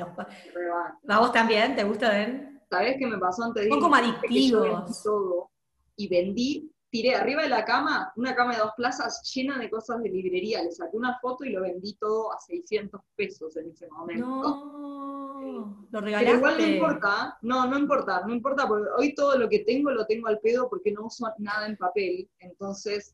[1.07, 1.75] ¿A vos también?
[1.75, 2.61] ¿Te gusta, Ben?
[2.69, 3.67] ¿Sabés qué me pasó antes?
[3.67, 5.01] Son como adictivos.
[5.01, 5.49] Todo,
[5.95, 10.01] y vendí tiré arriba de la cama, una cama de dos plazas llena de cosas
[10.01, 10.63] de librería.
[10.63, 14.25] Le saqué una foto y lo vendí todo a 600 pesos en ese momento.
[14.25, 16.25] No, lo regalaste.
[16.25, 19.91] Pero igual no importa, no, no importa, no importa, porque hoy todo lo que tengo
[19.91, 22.29] lo tengo al pedo porque no uso nada en papel.
[22.39, 23.13] Entonces,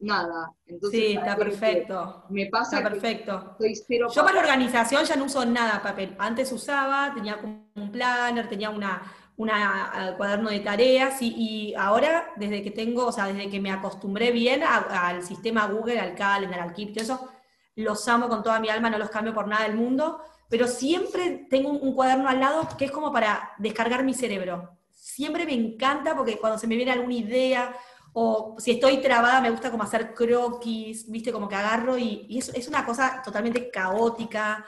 [0.00, 0.52] nada.
[0.66, 2.24] Entonces, sí, está perfecto.
[2.30, 3.56] Me pasa está perfecto.
[3.86, 6.16] cero Yo para organización ya no uso nada papel.
[6.18, 7.38] Antes usaba, tenía
[7.76, 9.02] un planner, tenía una
[9.40, 14.32] un cuaderno de tareas y, ahora, desde que tengo, o sea, desde que me acostumbré
[14.32, 17.28] bien al sistema Google, al Calendar, al Keep, todo eso,
[17.74, 20.20] los amo con toda mi alma, no los cambio por nada del mundo,
[20.50, 24.76] pero siempre tengo un, cuaderno al lado que es como para descargar mi cerebro.
[24.90, 27.74] Siempre me encanta porque cuando se me viene alguna idea
[28.12, 32.38] o si estoy trabada me gusta como hacer croquis, viste, como que agarro y, y
[32.38, 34.66] es, una cosa totalmente caótica,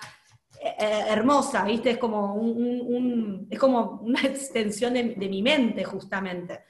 [0.62, 1.90] hermosa, ¿viste?
[1.90, 6.60] Es como, un, es como una extensión de, mi mente, justamente.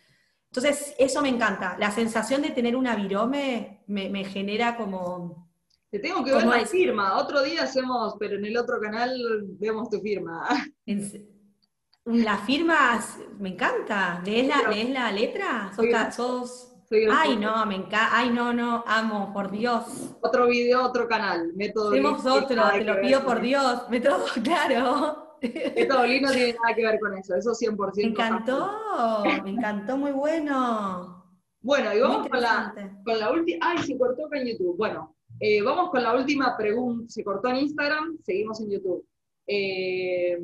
[0.47, 1.77] Entonces, eso me encanta.
[1.79, 5.51] La sensación de tener una virome me, genera como...
[5.91, 7.19] Te tengo que ver la firma.
[7.19, 9.15] Otro día hacemos, pero en el otro canal
[9.59, 10.49] vemos tu firma.
[12.05, 14.21] Las firmas, me encanta.
[14.25, 15.71] ¿Lees la, la letra?
[16.11, 16.72] ¿Sos,
[17.13, 18.09] Ay, no, me encanta.
[18.13, 20.17] Ay, no, no, amo, por Dios.
[20.21, 21.91] Otro video, otro canal, método.
[21.91, 23.89] Hacemos otro, te lo pido por Dios.
[23.89, 25.39] Método, claro.
[25.43, 27.93] Método Olin no tiene nada que ver con eso, eso 100%.
[27.97, 31.25] Me encantó, me encantó, muy bueno.
[31.61, 32.75] Bueno, y vamos con la,
[33.05, 33.59] con la última.
[33.61, 34.77] Ay, se cortó acá en YouTube.
[34.77, 37.07] Bueno, eh, vamos con la última pregunta.
[37.09, 39.05] Se cortó en Instagram, seguimos en YouTube.
[39.47, 40.39] Eh,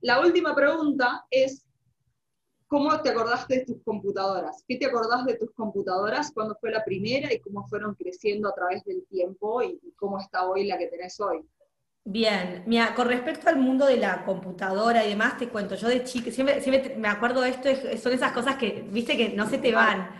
[0.00, 1.64] la última pregunta es,
[2.66, 4.64] ¿cómo te acordaste de tus computadoras?
[4.66, 6.32] ¿Qué te acordás de tus computadoras?
[6.32, 10.46] ¿Cuándo fue la primera y cómo fueron creciendo a través del tiempo y, cómo está
[10.46, 11.40] hoy la que tenés hoy?
[12.06, 16.04] Bien, mira, con respecto al mundo de la computadora y demás, te cuento, yo de
[16.04, 19.56] chica, siempre, siempre me acuerdo de esto, son esas cosas que, viste, que no se
[19.56, 20.10] te van.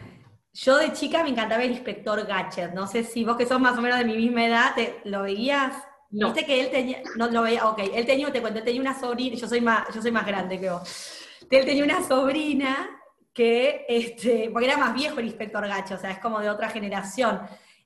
[0.54, 3.76] Yo de chica me encantaba el inspector Gadget, no sé si vos que sos más
[3.76, 5.74] o menos de mi misma edad, te, ¿lo veías?
[6.10, 6.28] No.
[6.28, 8.98] Viste que él tenía, no lo veía, ok, él tenía, te cuento, él tenía una
[8.98, 11.23] sobrina, yo soy más, yo soy más grande que vos.
[11.50, 12.88] Él tenía una sobrina
[13.32, 16.70] que, este, porque era más viejo el inspector Gacho, o sea, es como de otra
[16.70, 17.40] generación,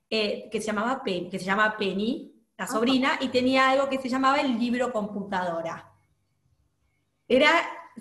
[0.09, 3.99] eh, que se llamaba Penny, que se llama Penny, la sobrina, y tenía algo que
[3.99, 5.91] se llamaba el libro computadora.
[7.27, 7.49] Era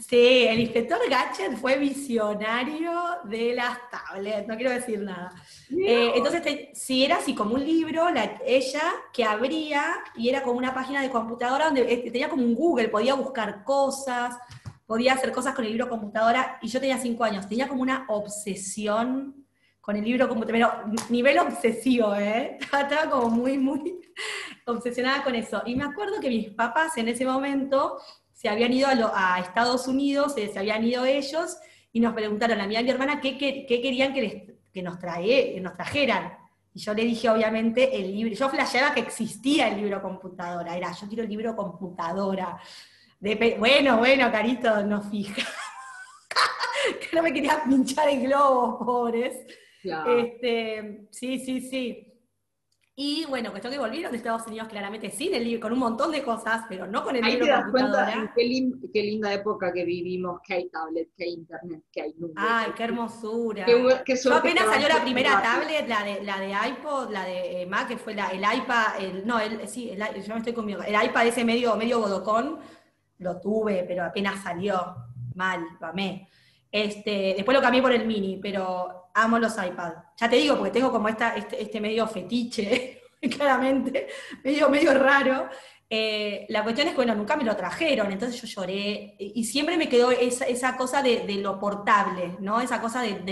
[0.01, 2.93] Sí, el inspector Gatchet fue visionario
[3.25, 5.33] de las tablets, no quiero decir nada.
[5.71, 8.07] Eh, entonces, si era así como un libro,
[8.47, 8.83] ella
[9.13, 9.85] que abría
[10.15, 13.65] y era como una página de computadora donde este, tenía como un Google, podía buscar
[13.65, 14.37] cosas,
[14.89, 18.07] podía hacer cosas con el libro computadora, y yo tenía cinco años, tenía como una
[18.09, 19.45] obsesión
[19.83, 22.57] con el libro computadora, pero nivel obsesivo, ¿eh?
[22.61, 24.01] Estaba como muy, muy
[24.65, 25.63] obsesionada con eso.
[25.67, 27.99] Y me acuerdo que mis papás en ese momento
[28.33, 31.59] se habían ido a, Estados Unidos, se, habían ido ellos
[31.93, 35.75] y nos preguntaron a mí y a mi hermana qué, querían que, nos, trae, nos
[35.75, 36.33] trajeran.
[36.73, 38.35] Y yo le dije, obviamente, el libro.
[38.35, 40.75] Yo flasheaba que existía el libro computadora.
[40.75, 42.59] Era, yo quiero el libro computadora.
[43.21, 45.43] Bueno, bueno, carito, no fija.
[47.01, 49.47] que no me quería pinchar el globo, pobres.
[49.83, 52.05] Este, sí, sí, sí.
[53.01, 56.11] Y bueno, cuestión que volvieron de Estados Unidos claramente sin el libro, con un montón
[56.11, 57.47] de cosas, pero no con el Ahí libro.
[57.47, 61.85] Ahí te das cuenta qué, linda época que vivimos, que hay tablet, que hay internet,
[61.93, 62.35] que hay nubes.
[62.37, 63.67] Ay, qué hermosura.
[63.69, 67.99] Yo apenas salió la primera tablet, la de, la de iPod, la de Mac, que
[67.99, 71.29] fue la, el iPad, el, no, el, sí, el, yo me estoy conmigo, el iPad
[71.29, 72.59] ese medio, medio bodocón,
[73.19, 74.97] lo tuve, pero apenas salió,
[75.35, 76.29] mal, lo amé.
[76.71, 79.97] Este, después lo cambié por el mini, pero amo los iPads.
[80.17, 83.03] Ya te digo, porque tengo como esta, este, este medio fetiche,
[83.37, 84.09] claramente,
[84.45, 85.49] medio, medio raro.
[85.91, 89.79] Eh, la cuestión es que, bueno, nunca me lo trajeron, entonces yo lloré y siempre
[89.79, 92.61] me quedó esa, cosa de, lo portable, ¿no?
[92.61, 93.23] Esa cosa de,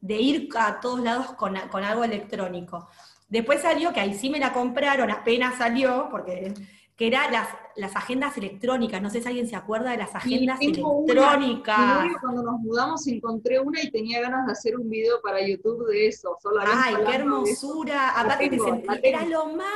[0.00, 2.88] de, ir a todos lados con, con, algo electrónico.
[3.28, 6.52] Después salió, que ahí sí me la compraron, apenas salió, porque
[6.96, 9.02] que era las, las agendas electrónicas.
[9.02, 12.06] No sé si alguien se acuerda de las agendas electrónicas.
[12.20, 16.06] cuando nos mudamos encontré una y tenía ganas de hacer un video para YouTube de
[16.06, 16.38] eso.
[16.64, 18.10] Ay, qué hermosura.
[18.10, 19.66] Aparte te sentí, era lo más.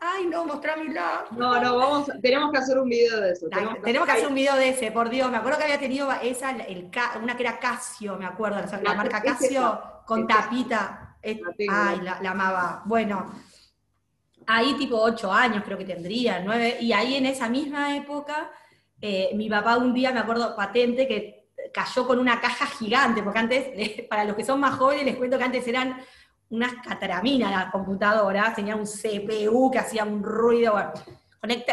[0.00, 1.26] Ay, no, mostrámela.
[1.30, 3.46] No, no, vamos, tenemos que hacer un video de eso.
[3.48, 5.30] tenemos, que, hacer un video de ese, por Dios.
[5.30, 6.90] Me acuerdo que había tenido esa, el,
[7.22, 11.16] una que era Casio, me acuerdo, la, marca Casio con tapita.
[11.22, 12.82] ay, la, la amaba.
[12.84, 13.32] Bueno,
[14.46, 18.50] ahí tipo ocho años creo que tendría, nueve, y ahí en esa misma época,
[19.00, 23.38] eh, mi papá un día, me acuerdo patente, que cayó con una caja gigante, porque
[23.38, 25.96] antes, para los que son más jóvenes, les cuento que antes eran
[26.48, 30.92] unas cataraminas las computadoras, tenía un CPU que hacía un ruido, bueno,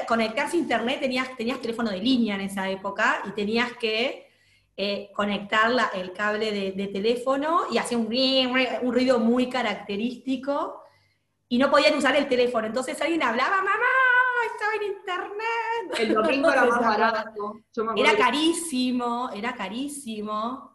[0.07, 4.27] conectarse a internet, tenías, tenías teléfono de línea en esa época, y tenías que
[4.75, 10.82] eh, conectar el cable de, teléfono, y hacía un ruido muy característico,
[11.53, 12.65] y no podían usar el teléfono.
[12.65, 13.75] Entonces alguien hablaba, mamá,
[14.51, 15.99] estaba en internet.
[15.99, 17.59] El domingo era más barato.
[17.95, 20.71] Era carísimo, era carísimo.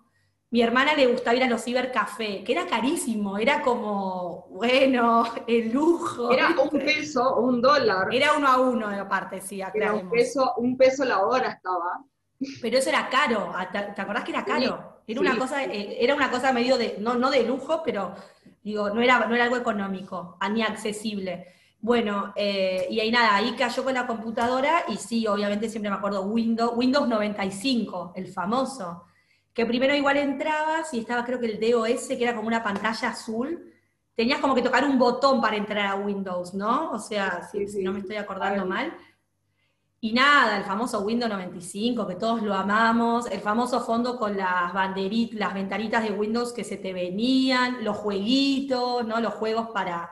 [0.51, 5.72] Mi hermana le gustaba ir a los cibercafé, que era carísimo, era como, bueno, el
[5.72, 6.31] lujo.
[6.31, 8.14] Era un peso un dólar.
[8.14, 12.05] Era uno a uno, aparte, sí, Era un peso, un peso la hora estaba.
[12.62, 15.03] Pero eso era caro, ¿te acordás que era caro?
[15.09, 18.14] era, una cosa, eh, era una cosa medio de, no, no de lujo, pero
[18.69, 21.47] Digo, no era, no era algo económico, ni accesible.
[21.81, 25.97] Bueno, eh, y ahí nada, ahí cayó con la computadora y sí, obviamente siempre me
[25.97, 29.05] acuerdo Windows, Windows 95, el famoso,
[29.55, 33.09] que primero igual entrabas y estaba creo que el DOS, que era como una pantalla
[33.09, 33.73] azul,
[34.14, 36.91] tenías como que tocar un botón para entrar a Windows, ¿no?
[36.91, 38.93] O sea, si, no me estoy acordando mal.
[40.01, 44.73] Y nada, el famoso Windows 95, que todos lo amamos, el famoso fondo con las
[44.73, 49.21] banderitas, las ventanitas de Windows que se te venían, los jueguitos, ¿no?
[49.21, 50.09] Los juegos para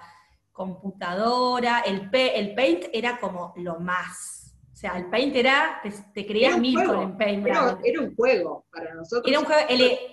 [0.50, 4.56] computadora, el, el Paint era como lo más.
[4.72, 5.80] O sea, el Paint era,
[6.12, 7.46] te, creías mil con el Paint.
[7.46, 9.30] Era, era, un juego para nosotros.
[9.30, 9.60] Era un juego,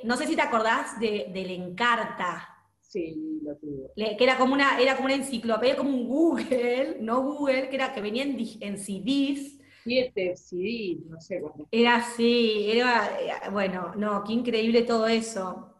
[0.04, 2.48] no sé si te acordás de, del Encarta.
[2.80, 4.18] Sí, lo tuve.
[4.18, 7.92] que era como una, era como una enciclopedia, como un Google, no Google, que era
[7.92, 11.68] que venía en, en CDs 7, CD, no sé cuándo.
[11.72, 15.76] Era así, era, eh, bueno, no, qué increíble todo eso.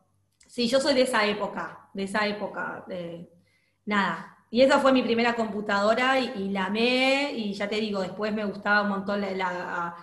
[0.48, 3.30] Sí, yo soy de esa época, de esa época, de,
[3.86, 4.38] nada.
[4.50, 8.46] Y esa fue mi primera computadora y, la amé, y ya te digo, después me
[8.46, 9.96] gustaba un montón la,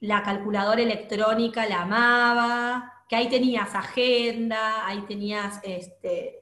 [0.00, 6.40] la, calculadora electrónica, la amaba, que ahí tenías agenda, ahí tenías este,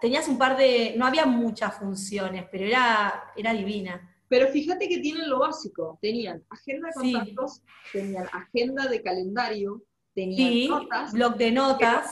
[0.00, 4.15] tenías un par de, no había muchas funciones, pero era, era divina.
[4.28, 7.62] Pero fíjate que tienen lo básico, tenían agenda de contactos,
[7.92, 9.82] tenían agenda de calendario,
[10.14, 11.12] tenían notas.
[11.12, 12.10] blog de notas.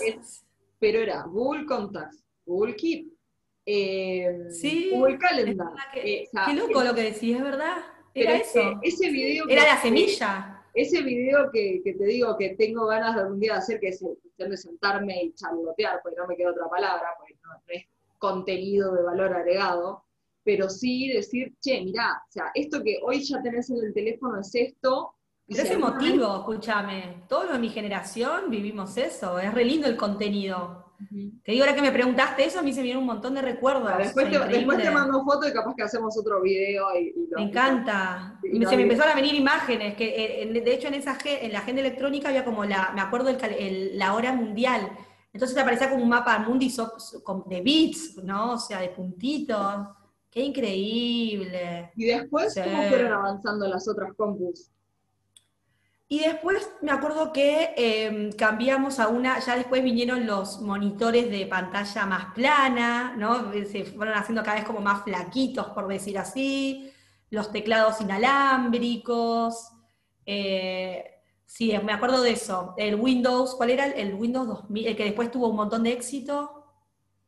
[0.79, 3.09] Pero, era Google Contacts, Google Keep,
[3.67, 4.49] eh,
[4.93, 5.69] Google Calendar.
[5.95, 7.79] Eh, qué loco lo que decís, es verdad.
[8.13, 8.79] Era eso.
[8.83, 10.63] Ese video era la semilla.
[10.75, 14.01] Ese video que, te digo que tengo ganas de algún día de hacer, que es
[14.01, 17.87] cuestión de sentarme y charlotear, porque no me queda otra palabra, porque no es
[18.19, 20.05] contenido de valor agregado,
[20.45, 24.39] pero sí decir, che, mirá, o sea, esto que hoy ya tenés en el teléfono
[24.39, 25.15] es esto.
[25.47, 30.85] Pero ese motivo, escúchame, todos de mi generación vivimos eso, es re lindo el contenido.
[31.45, 33.43] Te digo, ahora que me preguntaste eso, a mí se me vienen un montón de
[33.43, 33.91] recuerdos.
[33.99, 36.87] después, te, después, te, mando foto y capaz que hacemos otro video.
[36.99, 38.39] Y, me encanta.
[38.43, 41.81] se me empezaron a venir imágenes, que eh, de hecho en, esa, en la agenda
[41.81, 44.89] electrónica había como la, me acuerdo el, la hora mundial.
[45.33, 46.73] Entonces te aparecía como un mapa mundi
[47.47, 48.53] de bits, ¿no?
[48.53, 49.89] O sea, de puntitos.
[50.35, 51.93] Qué increíble.
[51.95, 54.69] ¿Y después cómo fueron avanzando las otras compus?
[56.09, 61.47] Y después me acuerdo que em, cambiamos a una, ya después vinieron los monitores de
[61.47, 63.53] pantalla más plana, ¿no?
[63.65, 66.91] Se fueron haciendo cada vez como más flaquitos, por decir así,
[67.31, 69.71] los teclados inalámbricos.
[70.27, 71.05] Eh,
[71.47, 72.75] sí, me acuerdo de eso.
[72.77, 73.87] El Windows, ¿cuál era?
[73.87, 76.54] El Windows 2000, el que después tuvo un montón de éxito.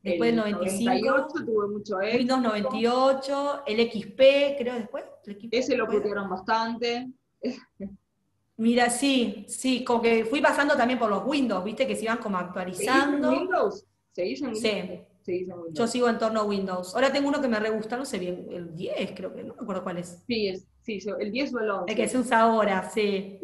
[0.07, 0.85] Después del 95.
[0.85, 2.19] 98 tuvo mucho éxito.
[2.19, 4.19] Windows 98, el XP,
[4.59, 5.05] creo después.
[5.51, 7.09] Ese lo pusieron bastante.
[8.59, 12.19] Mira, sí, sí, como que fui pasando también por los Windows, viste, que se iban
[12.19, 13.29] como actualizando.
[13.29, 13.87] ¿Seguís en Windows?
[14.13, 15.07] ¿Seguís en Windows?
[15.23, 15.47] Sí.
[15.73, 16.95] Yo sigo en torno a Windows.
[16.95, 19.55] Ahora tengo uno que me re gusta, no sé bien, el 10 creo que, no
[19.55, 20.23] me acuerdo cuál es.
[20.27, 21.93] Sí, es, sí el 10 o el 11.
[21.93, 23.41] El que se usa ahora, sí.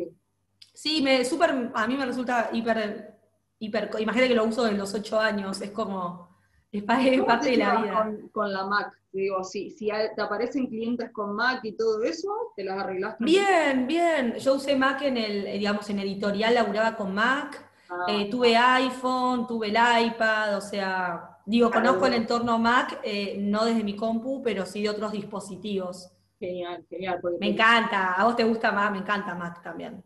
[0.72, 3.18] Sí, me, super, a mí me resulta hiper,
[3.58, 6.31] hiper, imagínate que lo uso desde los 8 años, es como,
[6.78, 8.16] es, parte de la vida.
[8.32, 8.92] con la Mac?
[9.12, 13.22] Digo, si, si te aparecen clientes con Mac y todo eso, ¿te las arreglaste?
[13.22, 14.34] Bien, bien.
[14.38, 17.70] Yo usé Mac en el, eh, digamos, en editorial, laburaba con Mac.
[17.90, 18.06] Ah.
[18.08, 23.66] Eh, tuve iPhone, tuve el iPad, o sea, digo, conozco el entorno Mac, eh, no
[23.66, 26.10] desde mi compu, pero sí de otros dispositivos.
[26.40, 27.20] Genial, genial.
[27.38, 30.02] Me encanta, a vos te gusta Mac, me encanta Mac también.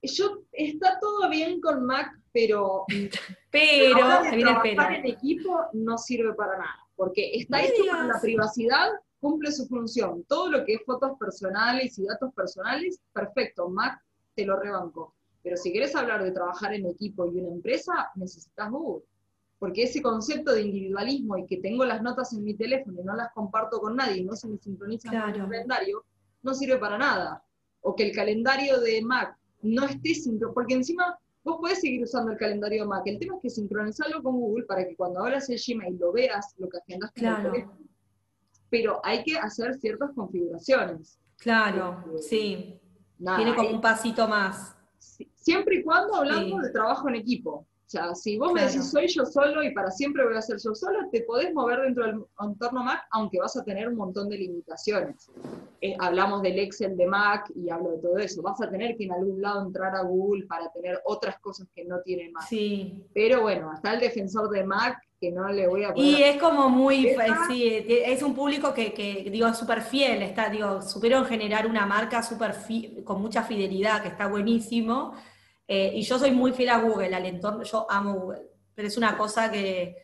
[0.00, 2.84] Yo, está todo bien con Mac, pero...
[3.50, 8.88] pero, trabajar en equipo no sirve para nada porque está hecho para la privacidad,
[9.20, 10.24] cumple su función.
[10.24, 14.02] Todo lo que es fotos personales y datos personales, perfecto, Mac
[14.34, 15.14] te lo rebanco.
[15.44, 19.04] Pero si quieres hablar de trabajar en equipo y una empresa, necesitas Google.
[19.60, 23.14] Porque ese concepto de individualismo y que tengo las notas en mi teléfono y no
[23.14, 26.04] las comparto con nadie y no se me sincronizan con el calendario,
[26.42, 27.44] no sirve para nada.
[27.80, 31.16] O que el calendario de Mac no esté sincronizado, porque encima
[31.48, 33.04] Vos podés seguir usando el calendario Mac.
[33.06, 36.54] El tema es que sincronizarlo con Google para que cuando abras el Gmail lo veas,
[36.58, 37.52] lo que agendas claro.
[38.68, 41.18] Pero hay que hacer ciertas configuraciones.
[41.38, 42.80] Claro, eh, sí.
[43.36, 44.76] Tiene como un pasito más.
[45.36, 47.66] Siempre y cuando hablando de trabajo en equipo.
[47.88, 50.58] O sea, si vos me decís soy yo solo y para siempre voy a ser
[50.62, 54.28] yo solo, te podés mover dentro del entorno Mac, aunque vas a tener un montón
[54.28, 55.30] de limitaciones.
[55.80, 58.42] Eh, hablamos del Excel de Mac y hablo de todo eso.
[58.42, 61.86] Vas a tener que en algún lado entrar a Google para tener otras cosas que
[61.86, 62.46] no tiene Mac.
[62.46, 63.06] Sí.
[63.14, 66.04] Pero bueno, hasta el defensor de Mac que no le voy a poner.
[66.04, 67.16] Y es como muy,
[67.48, 72.22] sí, es un público que, que digo, súper fiel, está, digo, supieron generar una marca
[72.22, 72.54] súper
[73.02, 75.14] con mucha fidelidad, que está buenísimo
[75.70, 78.96] eh, y yo soy muy fiel a Google, al entorno, yo amo Google, pero es
[78.96, 79.96] una cosa que,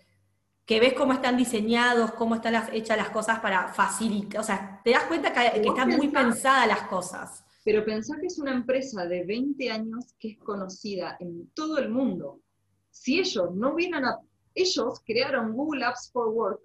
[0.67, 4.91] que ves cómo están diseñados, cómo están hechas las cosas para facilitar, o sea, te
[4.91, 7.43] das cuenta que, están muy pensadas las cosas.
[7.65, 11.89] Pero pensá que es una empresa de 20 años que es conocida en todo el
[11.89, 12.43] mundo.
[12.91, 14.19] Si ellos no vienen a...
[14.55, 16.61] Ellos crearon Google Apps for Work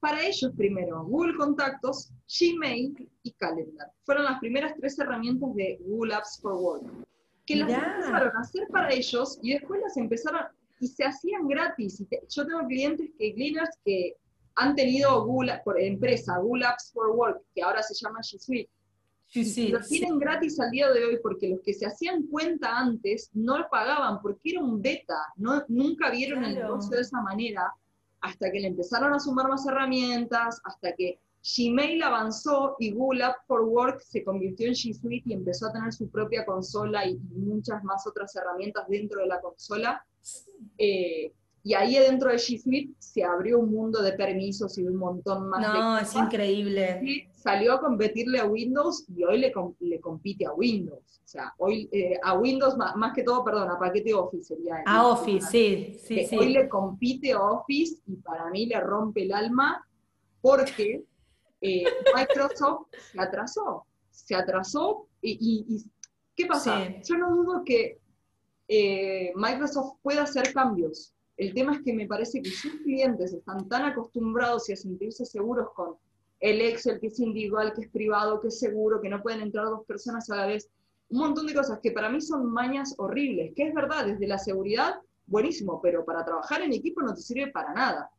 [0.00, 3.88] para ellos primero, Google Contactos, Gmail y Calendar.
[4.02, 7.06] Fueron las primeras tres herramientas de Google Apps for Work
[7.46, 10.42] que las empezaron a hacer para ellos y después las empezaron
[10.80, 12.02] y se hacían gratis.
[12.28, 14.16] yo tengo clientes que, cleaners que
[14.56, 18.70] han tenido Google, por empresa, Google Apps for Work, que ahora se llama G Suite.
[19.28, 23.30] Sí, lo tienen gratis al día de hoy porque los que se hacían cuenta antes
[23.32, 27.72] no lo pagaban porque era un beta, no, nunca vieron el negocio de esa manera
[28.20, 33.36] hasta que le empezaron a sumar más herramientas, hasta que Gmail avanzó y Google App
[33.46, 37.18] for Work se convirtió en G Suite y empezó a tener su propia consola y
[37.34, 40.04] muchas más otras herramientas dentro de la consola.
[40.78, 41.32] Eh,
[41.64, 45.48] y ahí dentro de G Suite se abrió un mundo de permisos y un montón
[45.48, 47.00] más no, de es increíble.
[47.02, 51.20] Y salió a competirle a Windows y hoy le, le compite a Windows.
[51.24, 54.82] O sea, hoy eh, a Windows, más, que todo, perdón, a paquete Office sería.
[54.86, 56.36] A Office, sí, sí, sí.
[56.36, 59.86] Hoy le compite a Office y para mí le rompe el alma
[60.40, 61.04] porque
[61.62, 61.84] eh,
[62.14, 63.86] Microsoft se atrasó.
[64.10, 65.82] Se atrasó y,
[66.36, 67.00] ¿qué pasa?
[67.02, 67.98] Yo no dudo que
[68.68, 73.68] eh, Microsoft pueda hacer cambios el tema es que me parece que sus clientes están
[73.68, 75.96] tan acostumbrados y a sentirse seguros con
[76.40, 79.66] el Excel, que es individual, que es privado, que es seguro, que no pueden entrar
[79.66, 80.68] dos personas a la vez.
[81.08, 84.38] Un montón de cosas que para mí son mañas horribles, que es verdad, desde la
[84.38, 88.10] seguridad, buenísimo, pero para trabajar en equipo no te sirve para nada.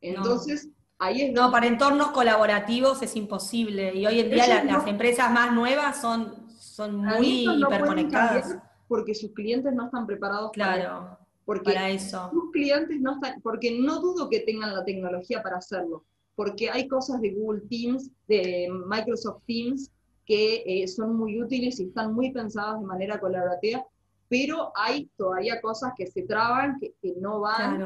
[0.00, 0.68] Entonces,
[0.98, 1.32] ahí es...
[1.32, 3.94] No, para entornos colaborativos es imposible.
[3.94, 8.58] Y hoy en día las empresas más nuevas son, son muy hiperconectadas.
[8.86, 11.18] Porque sus clientes no están preparados claro.
[11.44, 12.28] Porque para eso.
[12.30, 16.04] sus clientes no están, porque no dudo que tengan la tecnología para hacerlo,
[16.36, 19.90] porque hay cosas de Google Teams, de Microsoft Teams,
[20.26, 23.82] que eh, son muy útiles y están muy pensadas de manera colaborativa,
[24.28, 27.82] pero hay todavía cosas que se traban, que, no van,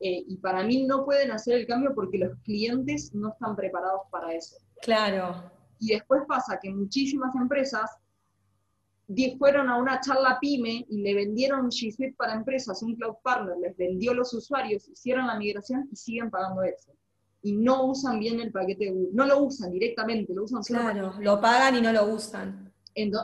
[0.00, 4.02] eh, y para mí no pueden hacer el cambio porque los clientes no están preparados
[4.10, 4.56] para eso.
[4.82, 5.50] Claro.
[5.80, 7.90] Y después pasa que muchísimas empresas
[9.38, 13.56] fueron a una charla pyme y le vendieron G Suite para empresas, un cloud partner,
[13.58, 16.92] les vendió los usuarios, hicieron la migración y siguen pagando eso.
[17.40, 20.80] Y no usan bien el paquete de Google, no lo usan directamente, lo usan solo
[20.80, 22.72] Claro, lo pagan y no lo usan.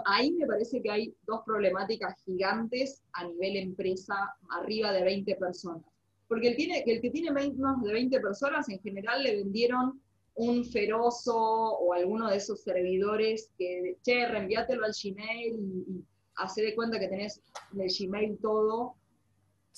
[0.06, 4.14] ahí me parece que hay dos problemáticas gigantes a nivel empresa,
[4.50, 5.93] arriba de 20 personas.
[6.28, 10.00] Porque el, tiene, el que tiene menos de 20 personas, en general le vendieron
[10.36, 15.54] un ferozo o alguno de esos servidores que, che, reenviátelo al Gmail
[15.88, 16.04] y,
[16.36, 17.40] hace de cuenta que tenés
[17.72, 18.96] en el Gmail todo.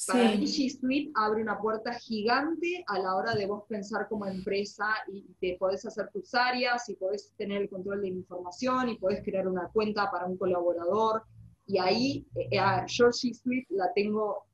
[0.07, 4.27] Para mí G Suite abre una puerta gigante a la hora de vos pensar como
[4.27, 8.91] empresa y te podés hacer tus áreas y podés tener el control de la información
[8.91, 11.23] y podés crear una cuenta para un colaborador.
[11.67, 12.59] Y ahí eh,
[12.89, 14.46] yo G Suite la tengo,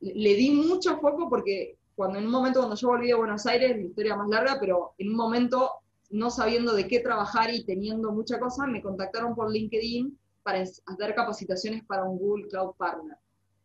[0.00, 3.76] le di mucho foco porque cuando en un momento cuando yo volví a Buenos Aires,
[3.76, 5.70] la historia más larga, pero en un momento
[6.10, 11.14] no sabiendo de qué trabajar y teniendo mucha cosa, me contactaron por LinkedIn para hacer
[11.14, 13.16] capacitaciones para un Google Cloud Partner.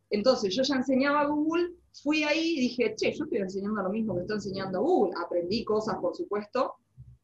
[0.09, 1.71] Entonces yo ya enseñaba a Google,
[2.03, 5.13] fui ahí y dije, che, yo estoy enseñando lo mismo que está enseñando Google.
[5.17, 6.75] Aprendí cosas, por supuesto,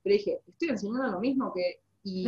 [0.01, 1.81] pero dije, estoy enseñando lo mismo que...
[2.03, 2.25] Y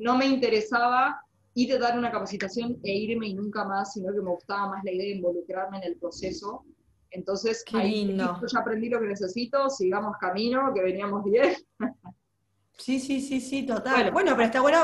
[0.00, 1.23] no me interesaba
[1.54, 4.84] ir a dar una capacitación e irme y nunca más, sino que me gustaba más
[4.84, 6.64] la idea de involucrarme en el proceso
[7.14, 11.54] entonces, ahí ya aprendí lo que necesito, sigamos camino, que veníamos bien.
[12.76, 14.10] Sí, sí, sí, sí, total.
[14.10, 14.78] Bueno, pero está bueno,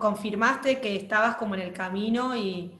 [0.00, 2.76] confirmaste que estabas como en el camino y...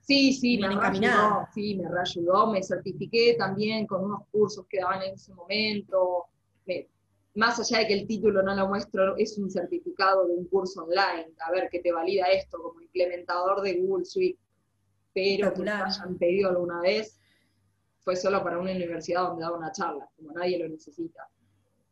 [0.00, 5.02] Sí, sí, me reayudó, sí, me reayudó, me certifiqué también con unos cursos que daban
[5.02, 6.24] en ese momento.
[7.38, 10.82] Más allá de que el título no lo muestro, es un certificado de un curso
[10.82, 14.40] online, a ver, que te valida esto como implementador de Google Suite.
[15.14, 17.20] Pero que te hayan pedido alguna vez,
[18.00, 21.28] fue solo para una universidad donde daba una charla, como nadie lo necesita.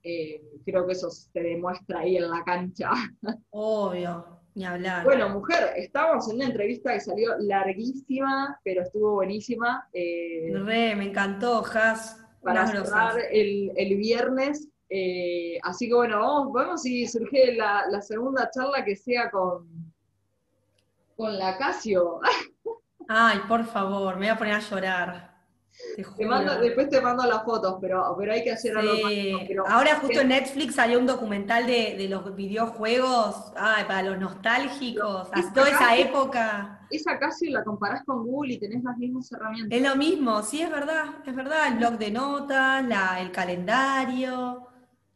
[0.03, 2.91] Eh, creo que eso se demuestra ahí en la cancha.
[3.51, 5.05] Obvio, ni hablar.
[5.05, 9.89] Bueno, mujer, estábamos en una entrevista que salió larguísima, pero estuvo buenísima.
[9.93, 12.21] Eh, Re, me encantó, Has.
[12.43, 14.69] Para cerrar el, el, viernes.
[14.89, 19.93] Eh, así que bueno, vamos, vamos si surge la, la, segunda charla que sea con,
[21.17, 22.21] con la Casio.
[23.09, 25.37] Ay, por favor, me voy a poner a llorar
[26.61, 29.13] después te mando las fotos, pero, pero hay que hacer algo más.
[29.69, 35.97] Ahora justo en Netflix salió un documental de, los videojuegos, para los nostálgicos, toda esa
[35.97, 36.81] época.
[36.91, 39.77] Esa casi la comparás con Google y tenés las mismas herramientas.
[39.77, 42.85] Es lo mismo, sí, es verdad, es verdad, el blog de notas,
[43.19, 44.69] el calendario,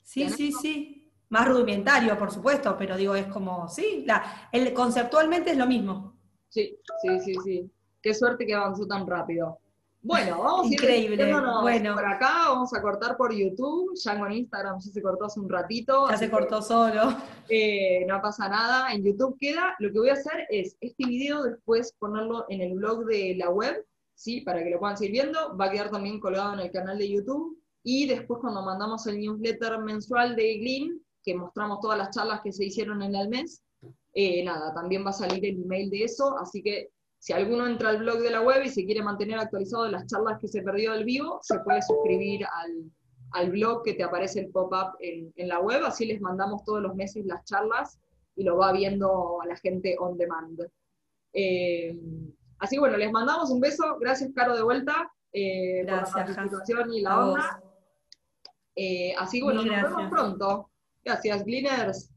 [0.03, 0.97] sí, sí, sí.
[1.29, 4.05] Más rudimentario, por supuesto, pero digo, es como, sí,
[4.51, 6.19] el, conceptualmente es lo mismo.
[6.49, 7.71] Sí, sí, sí, sí.
[8.03, 9.61] Qué suerte que avanzó tan rápido.
[10.03, 11.23] Bueno, vamos Increíble.
[11.23, 11.95] a ir bueno.
[11.95, 15.49] por acá, vamos a cortar por YouTube, ya con Instagram ya se cortó hace un
[15.49, 16.09] ratito.
[16.09, 17.15] Ya se cortó solo.
[17.53, 19.75] Eh, no pasa nada, en YouTube queda.
[19.81, 23.51] Lo que voy a hacer es este video después ponerlo en el blog de la
[23.51, 24.41] web, ¿sí?
[24.43, 25.57] para que lo puedan seguir viendo.
[25.57, 27.60] Va a quedar también colgado en el canal de YouTube.
[27.83, 32.53] Y después cuando mandamos el newsletter mensual de Glean, que mostramos todas las charlas que
[32.53, 33.63] se hicieron en el mes,
[34.13, 37.91] eh, nada, también va a salir el email de eso, así que si alguno entra
[37.91, 40.63] al blog de la web y se quiere mantener actualizado de las charlas que se
[40.63, 42.47] perdió del vivo, se puede suscribir
[43.33, 46.95] al blog que te aparece el pop-up en, la web, así les mandamos todos los
[46.95, 48.01] meses las charlas
[48.37, 50.61] y lo va viendo a la gente on demand.
[51.35, 51.97] Eh,
[52.59, 56.93] así que bueno, les mandamos un beso, gracias Caro de vuelta eh, por la participación
[56.93, 57.63] y la onda.
[58.77, 60.71] Eh, así que bueno, nos vemos pronto.
[61.05, 62.11] Gracias, Gleaners.